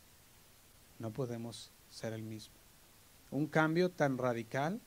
[0.99, 2.55] No podemos ser el mismo.
[3.31, 4.81] Un cambio tan radical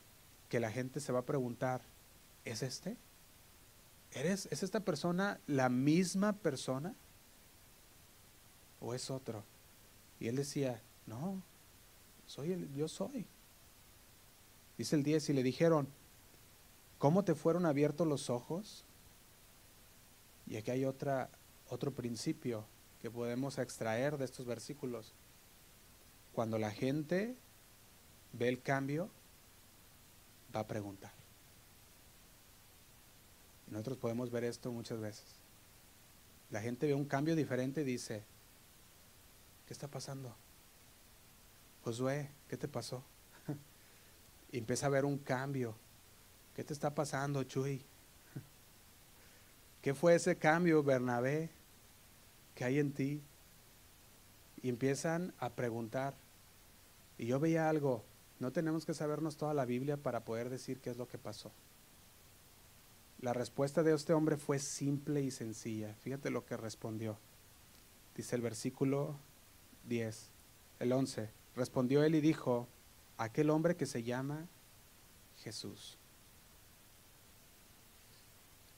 [0.49, 1.81] que la gente se va a preguntar,
[2.43, 2.97] ¿es este?
[4.11, 6.93] ¿Eres, ¿Es esta persona la misma persona?
[8.79, 9.43] ¿O es otro?
[10.19, 11.41] Y él decía, no,
[12.27, 13.25] soy el, yo soy.
[14.77, 15.87] Dice el 10, y le dijeron,
[16.97, 18.83] ¿cómo te fueron abiertos los ojos?
[20.47, 21.29] Y aquí hay otra,
[21.69, 22.65] otro principio
[23.01, 25.13] que podemos extraer de estos versículos.
[26.33, 27.35] Cuando la gente
[28.33, 29.09] ve el cambio,
[30.55, 31.11] va a preguntar.
[33.67, 35.23] nosotros podemos ver esto muchas veces.
[36.49, 38.23] La gente ve un cambio diferente y dice,
[39.65, 40.35] ¿qué está pasando?
[41.85, 43.01] Josué, ¿qué te pasó?
[44.51, 45.73] y empieza a ver un cambio.
[46.53, 47.81] ¿Qué te está pasando, Chuy?
[49.81, 51.49] ¿Qué fue ese cambio, Bernabé,
[52.55, 53.21] que hay en ti?
[54.61, 56.13] Y empiezan a preguntar.
[57.17, 58.03] Y yo veía algo,
[58.39, 61.51] no tenemos que sabernos toda la Biblia para poder decir qué es lo que pasó.
[63.21, 65.93] La respuesta de este hombre fue simple y sencilla.
[66.01, 67.17] Fíjate lo que respondió.
[68.15, 69.15] Dice el versículo
[69.87, 70.29] 10,
[70.79, 71.29] el 11.
[71.55, 72.67] Respondió él y dijo,
[73.17, 74.47] aquel hombre que se llama
[75.43, 75.99] Jesús.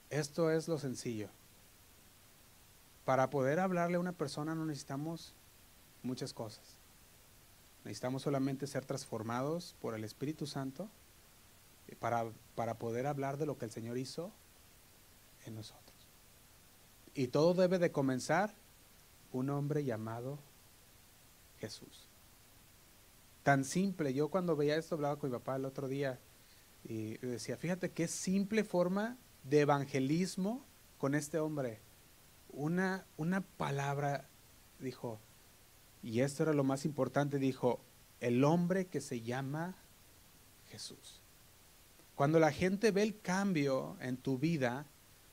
[0.10, 1.30] Esto es lo sencillo.
[3.06, 5.34] Para poder hablarle a una persona no necesitamos
[6.04, 6.64] muchas cosas.
[7.84, 10.90] Necesitamos solamente ser transformados por el Espíritu Santo
[12.00, 12.26] para,
[12.56, 14.32] para poder hablar de lo que el Señor hizo
[15.46, 15.84] en nosotros.
[17.14, 18.54] Y todo debe de comenzar
[19.32, 20.40] un hombre llamado
[21.60, 22.08] Jesús.
[23.44, 24.14] Tan simple.
[24.14, 26.20] Yo cuando veía esto hablaba con mi papá el otro día
[26.86, 30.66] Y decía, fíjate qué simple forma de evangelismo
[30.98, 31.80] con este hombre.
[32.50, 34.28] Una, una palabra,
[34.80, 35.20] dijo,
[36.04, 37.80] y esto era lo más importante, dijo,
[38.20, 39.76] el hombre que se llama
[40.70, 41.22] Jesús.
[42.16, 44.86] Cuando la gente ve el cambio en tu vida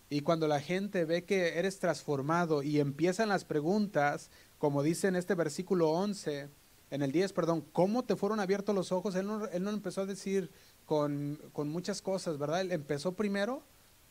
[0.08, 5.16] y cuando la gente ve que eres transformado y empiezan las preguntas, como dice en
[5.16, 6.48] este versículo 11,
[6.90, 9.14] en el 10, perdón, ¿cómo te fueron abiertos los ojos?
[9.14, 10.50] Él no, él no empezó a decir
[10.86, 12.60] con, con, muchas cosas, ¿verdad?
[12.60, 13.62] Él empezó primero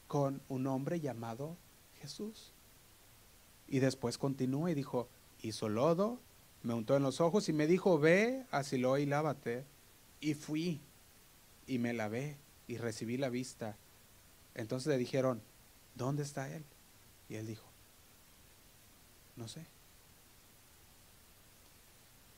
[0.07, 1.57] con un hombre llamado
[2.01, 2.53] Jesús.
[3.67, 5.09] Y después continuó y dijo,
[5.41, 6.19] hizo lodo,
[6.63, 9.65] me untó en los ojos y me dijo, ve a Siloé y lávate.
[10.19, 10.81] Y fui
[11.67, 12.37] y me lavé
[12.67, 13.77] y recibí la vista.
[14.55, 15.41] Entonces le dijeron,
[15.95, 16.63] ¿dónde está él?
[17.29, 17.65] Y él dijo,
[19.37, 19.65] no sé.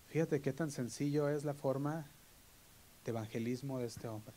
[0.08, 2.06] Fíjate qué tan sencillo es la forma
[3.06, 4.34] de evangelismo de este hombre.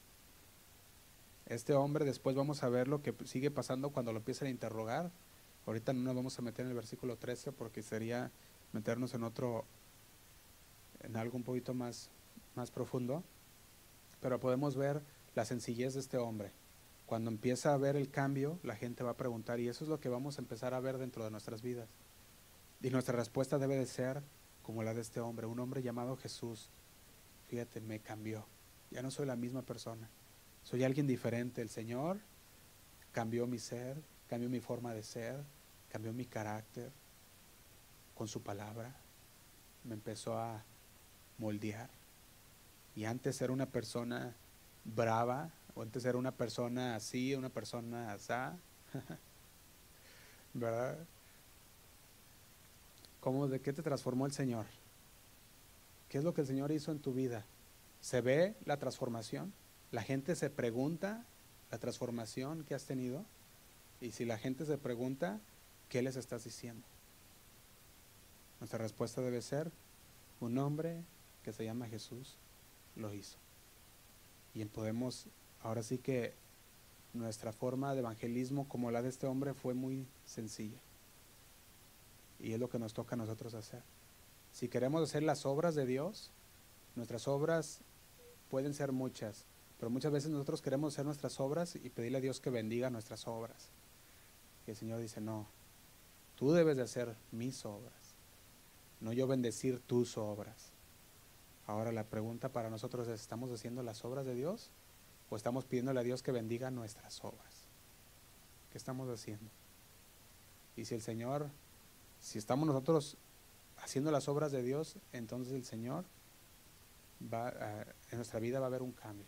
[1.47, 5.11] Este hombre, después vamos a ver lo que sigue pasando cuando lo empiezan a interrogar.
[5.67, 8.31] Ahorita no nos vamos a meter en el versículo 13 porque sería
[8.75, 9.65] meternos en otro,
[11.03, 12.11] en algo un poquito más,
[12.57, 13.23] más profundo.
[14.21, 15.01] Pero podemos ver
[15.35, 16.51] la sencillez de este hombre.
[17.07, 20.01] Cuando empieza a ver el cambio, la gente va a preguntar, y eso es lo
[20.01, 21.89] que vamos a empezar a ver dentro de nuestras vidas.
[22.83, 24.23] Y nuestra respuesta debe de ser
[24.63, 26.69] como la de este hombre, un hombre llamado Jesús.
[27.49, 28.47] Fíjate, me cambió.
[28.91, 30.09] Ya no soy la misma persona.
[30.65, 31.61] Soy alguien diferente.
[31.61, 32.19] El Señor
[33.13, 35.45] cambió mi ser, cambió mi forma de ser,
[35.91, 36.91] cambió mi carácter
[38.15, 38.95] con su palabra.
[39.85, 40.63] Me empezó a
[41.39, 41.91] moldear.
[42.97, 44.35] Y antes era una persona
[44.85, 48.57] brava, o antes era una persona así, una persona asá,
[50.55, 50.99] ¿verdad?
[53.21, 54.67] ¿Cómo, ¿De qué te transformó el Señor?
[56.09, 57.45] ¿Qué es lo que el Señor hizo en tu vida?
[58.01, 59.53] ¿Se ve la transformación?
[59.91, 61.25] ¿La gente se pregunta
[61.71, 63.25] la transformación que has tenido?
[64.01, 65.41] Y si la gente se pregunta,
[65.89, 66.87] ¿qué les estás diciendo?
[68.61, 69.71] Nuestra respuesta debe ser,
[70.41, 71.03] un hombre
[71.43, 72.37] que se llama Jesús
[72.97, 73.39] lo hizo.
[74.55, 75.27] Y podemos,
[75.63, 76.35] ahora sí que
[77.13, 80.79] nuestra forma de evangelismo como la de este hombre fue muy sencilla.
[82.41, 83.83] Y es lo que nos toca a nosotros hacer.
[84.53, 86.31] Si queremos hacer las obras de Dios,
[86.95, 87.81] nuestras obras
[88.51, 89.47] pueden ser muchas,
[89.79, 93.27] pero muchas veces nosotros queremos hacer nuestras obras y pedirle a Dios que bendiga nuestras
[93.27, 93.71] obras.
[94.67, 95.47] Y el Señor dice, no,
[96.37, 97.93] tú debes de hacer mis obras,
[99.01, 100.73] no yo bendecir tus obras.
[101.67, 104.71] Ahora la pregunta para nosotros es, ¿estamos haciendo las obras de Dios
[105.31, 107.67] o estamos pidiéndole a Dios que bendiga nuestras obras?
[108.71, 109.51] ¿Qué estamos haciendo?
[110.77, 111.49] Y si el Señor,
[112.21, 113.17] si estamos nosotros
[113.79, 116.05] haciendo las obras de Dios, entonces el Señor
[117.33, 119.27] va, uh, en nuestra vida va a haber un cambio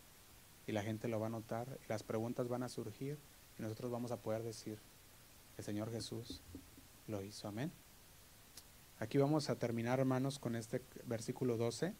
[0.67, 3.17] y la gente lo va a notar y las preguntas van a surgir
[3.57, 4.79] y nosotros vamos a poder decir,
[5.57, 6.41] el Señor Jesús
[7.07, 7.71] lo hizo, amén.
[8.99, 11.93] Aquí vamos a terminar, hermanos, con este versículo 12.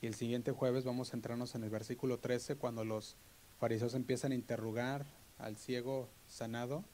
[0.00, 3.16] Y el siguiente jueves vamos a entrarnos en el versículo 13 cuando los
[3.58, 5.04] fariseos empiezan a interrogar
[5.38, 6.84] al ciego sanado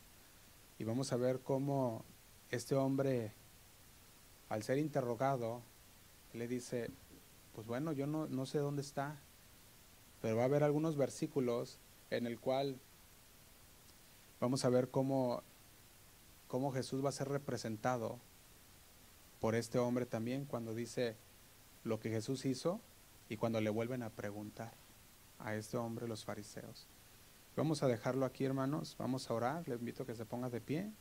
[0.78, 2.06] y vamos a ver cómo
[2.50, 3.32] este hombre,
[4.48, 5.60] al ser interrogado,
[6.32, 6.90] le dice,
[7.54, 9.18] pues bueno, yo no, no sé dónde está,
[10.22, 11.78] pero va a haber algunos versículos
[12.08, 12.78] en el cual
[14.40, 15.42] vamos a ver cómo,
[16.46, 18.18] cómo Jesús va a ser representado
[19.40, 21.16] por este hombre también cuando dice
[21.84, 22.80] lo que Jesús hizo
[23.28, 24.72] y cuando le vuelven a preguntar
[25.38, 26.86] a este hombre los fariseos.
[27.56, 28.94] Vamos a dejarlo aquí, hermanos.
[28.98, 29.68] Vamos a orar.
[29.68, 30.92] Le invito a que se ponga de pie.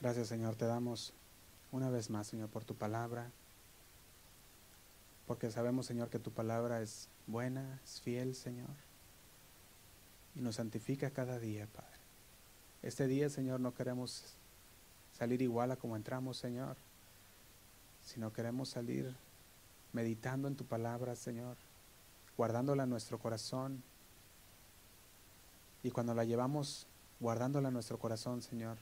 [0.00, 0.56] Gracias, Señor.
[0.56, 1.12] Te damos
[1.70, 3.30] una vez más, Señor, por tu palabra.
[5.32, 8.68] Porque sabemos, Señor, que tu palabra es buena, es fiel, Señor,
[10.34, 11.88] y nos santifica cada día, Padre.
[12.82, 14.24] Este día, Señor, no queremos
[15.16, 16.76] salir igual a como entramos, Señor,
[18.04, 19.16] sino queremos salir
[19.94, 21.56] meditando en tu palabra, Señor,
[22.36, 23.82] guardándola en nuestro corazón.
[25.82, 26.86] Y cuando la llevamos
[27.20, 28.76] guardándola en nuestro corazón, Señor,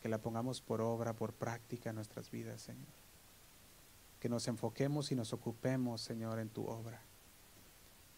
[0.00, 3.01] que la pongamos por obra, por práctica en nuestras vidas, Señor.
[4.22, 7.02] Que nos enfoquemos y nos ocupemos, Señor, en tu obra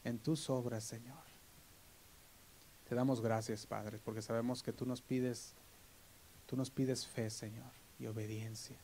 [0.05, 1.25] en tus obras, Señor.
[2.89, 5.55] Te damos gracias, Padre, porque sabemos que tú nos pides,
[6.47, 8.77] tú nos pides fe, Señor, y obediencia.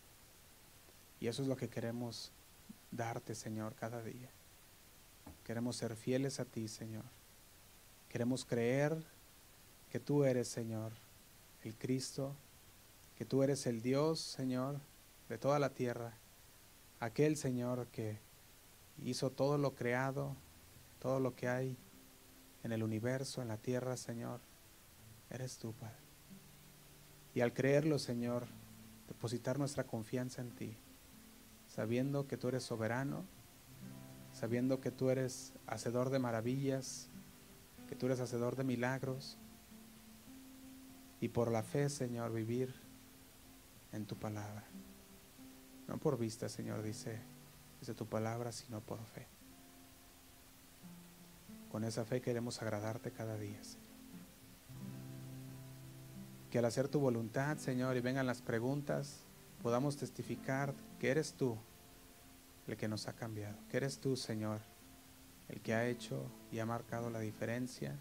[1.20, 2.32] Y eso es lo que queremos
[2.90, 4.30] darte, Señor, cada día.
[5.44, 7.04] Queremos ser fieles a ti, Señor.
[8.08, 8.96] Queremos creer
[9.92, 10.92] que tú eres, Señor,
[11.62, 12.34] el Cristo,
[13.18, 14.80] que tú eres el Dios, Señor,
[15.28, 16.14] de toda la tierra,
[17.00, 18.18] aquel Señor que
[19.02, 20.36] hizo todo lo creado,
[21.00, 21.76] todo lo que hay
[22.62, 24.40] en el universo, en la tierra, Señor,
[25.30, 25.96] eres tú, Padre.
[27.34, 28.46] Y al creerlo, Señor,
[29.08, 30.76] depositar nuestra confianza en ti,
[31.68, 33.24] sabiendo que tú eres soberano,
[34.32, 37.08] sabiendo que tú eres hacedor de maravillas,
[37.88, 39.38] que tú eres hacedor de milagros,
[41.20, 42.74] y por la fe, Señor, vivir
[43.92, 44.64] en tu palabra.
[45.90, 47.18] No por vista, Señor, dice,
[47.80, 49.26] dice tu palabra, sino por fe.
[51.72, 53.90] Con esa fe queremos agradarte cada día, Señor.
[56.48, 59.24] Que al hacer tu voluntad, Señor, y vengan las preguntas,
[59.64, 61.58] podamos testificar que eres tú
[62.68, 64.60] el que nos ha cambiado, que eres tú, Señor,
[65.48, 66.22] el que ha hecho
[66.52, 67.96] y ha marcado la diferencia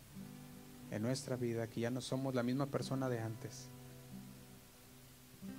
[0.91, 3.67] en nuestra vida, que ya no somos la misma persona de antes,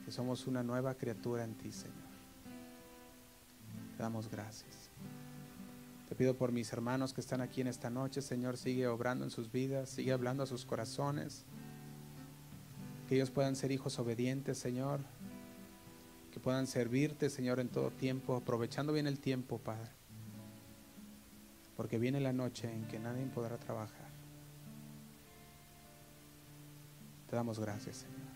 [0.04, 1.99] que somos una nueva criatura en ti, Señor.
[4.00, 4.88] Te damos gracias.
[6.08, 9.30] Te pido por mis hermanos que están aquí en esta noche, Señor, sigue obrando en
[9.30, 11.44] sus vidas, sigue hablando a sus corazones.
[13.06, 15.00] Que ellos puedan ser hijos obedientes, Señor.
[16.32, 19.90] Que puedan servirte, Señor, en todo tiempo, aprovechando bien el tiempo, Padre.
[21.76, 24.08] Porque viene la noche en que nadie podrá trabajar.
[27.28, 28.30] Te damos gracias, Señor.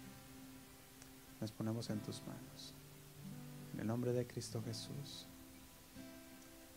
[1.41, 2.75] Nos ponemos en tus manos.
[3.73, 5.27] En el nombre de Cristo Jesús.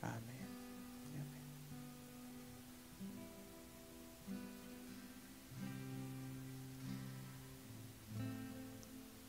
[0.01, 0.37] Amén.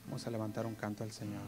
[0.05, 1.43] Vamos a levantar un canto al Señor.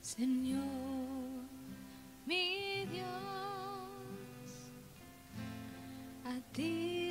[0.00, 1.01] Señor,
[2.32, 4.48] mi Dios,
[6.24, 7.01] a ti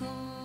[0.00, 0.41] mi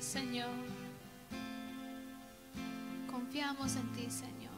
[0.00, 0.48] Señor.
[3.10, 4.50] Confiamos en ti Señor.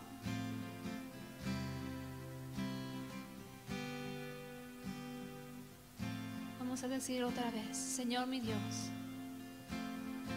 [6.58, 8.90] Vamos a decir otra vez, Señor mi Dios.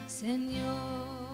[0.08, 1.25] Señor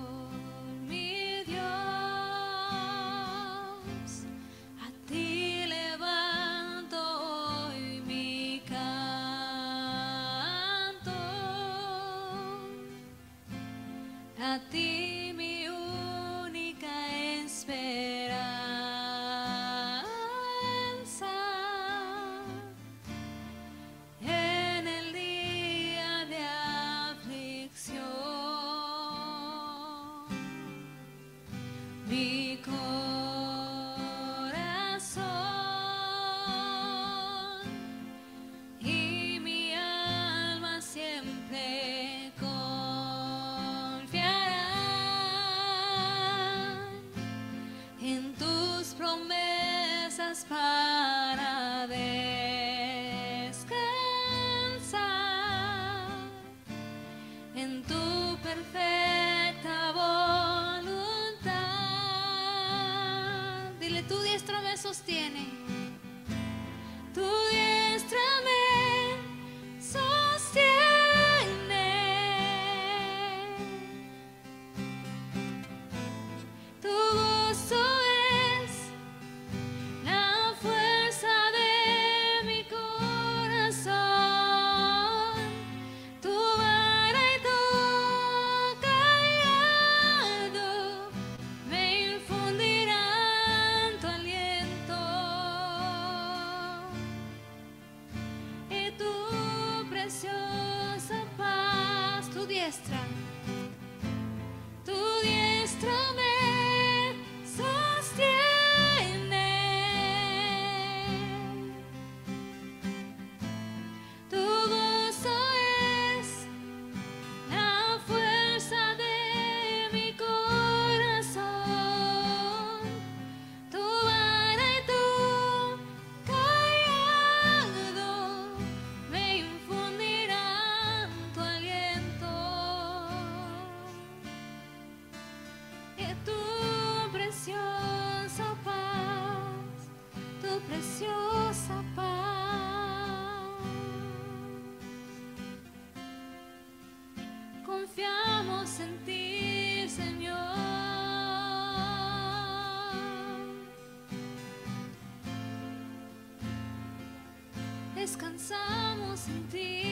[158.52, 159.91] Descansamos en ti,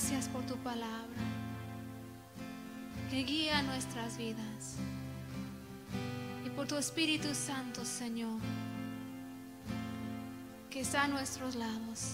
[0.00, 1.18] Gracias por tu palabra
[3.10, 4.76] que guía nuestras vidas.
[6.46, 8.38] Y por tu Espíritu Santo, Señor,
[10.70, 12.12] que está a nuestros lados.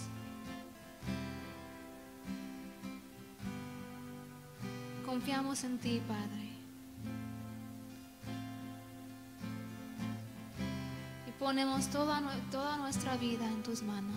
[5.05, 6.49] Confiamos en ti, Padre.
[11.27, 14.15] Y ponemos toda, nue- toda nuestra vida en tus manos.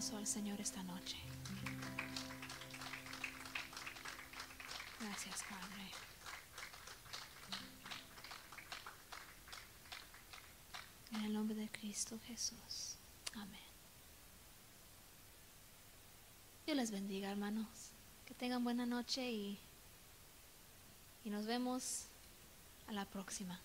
[0.00, 1.18] Al Señor esta noche.
[4.98, 5.90] Gracias, Padre.
[11.12, 12.96] En el nombre de Cristo Jesús.
[13.34, 13.60] Amén.
[16.64, 17.68] Dios les bendiga, hermanos.
[18.24, 19.60] Que tengan buena noche y,
[21.24, 22.06] y nos vemos
[22.86, 23.60] a la próxima.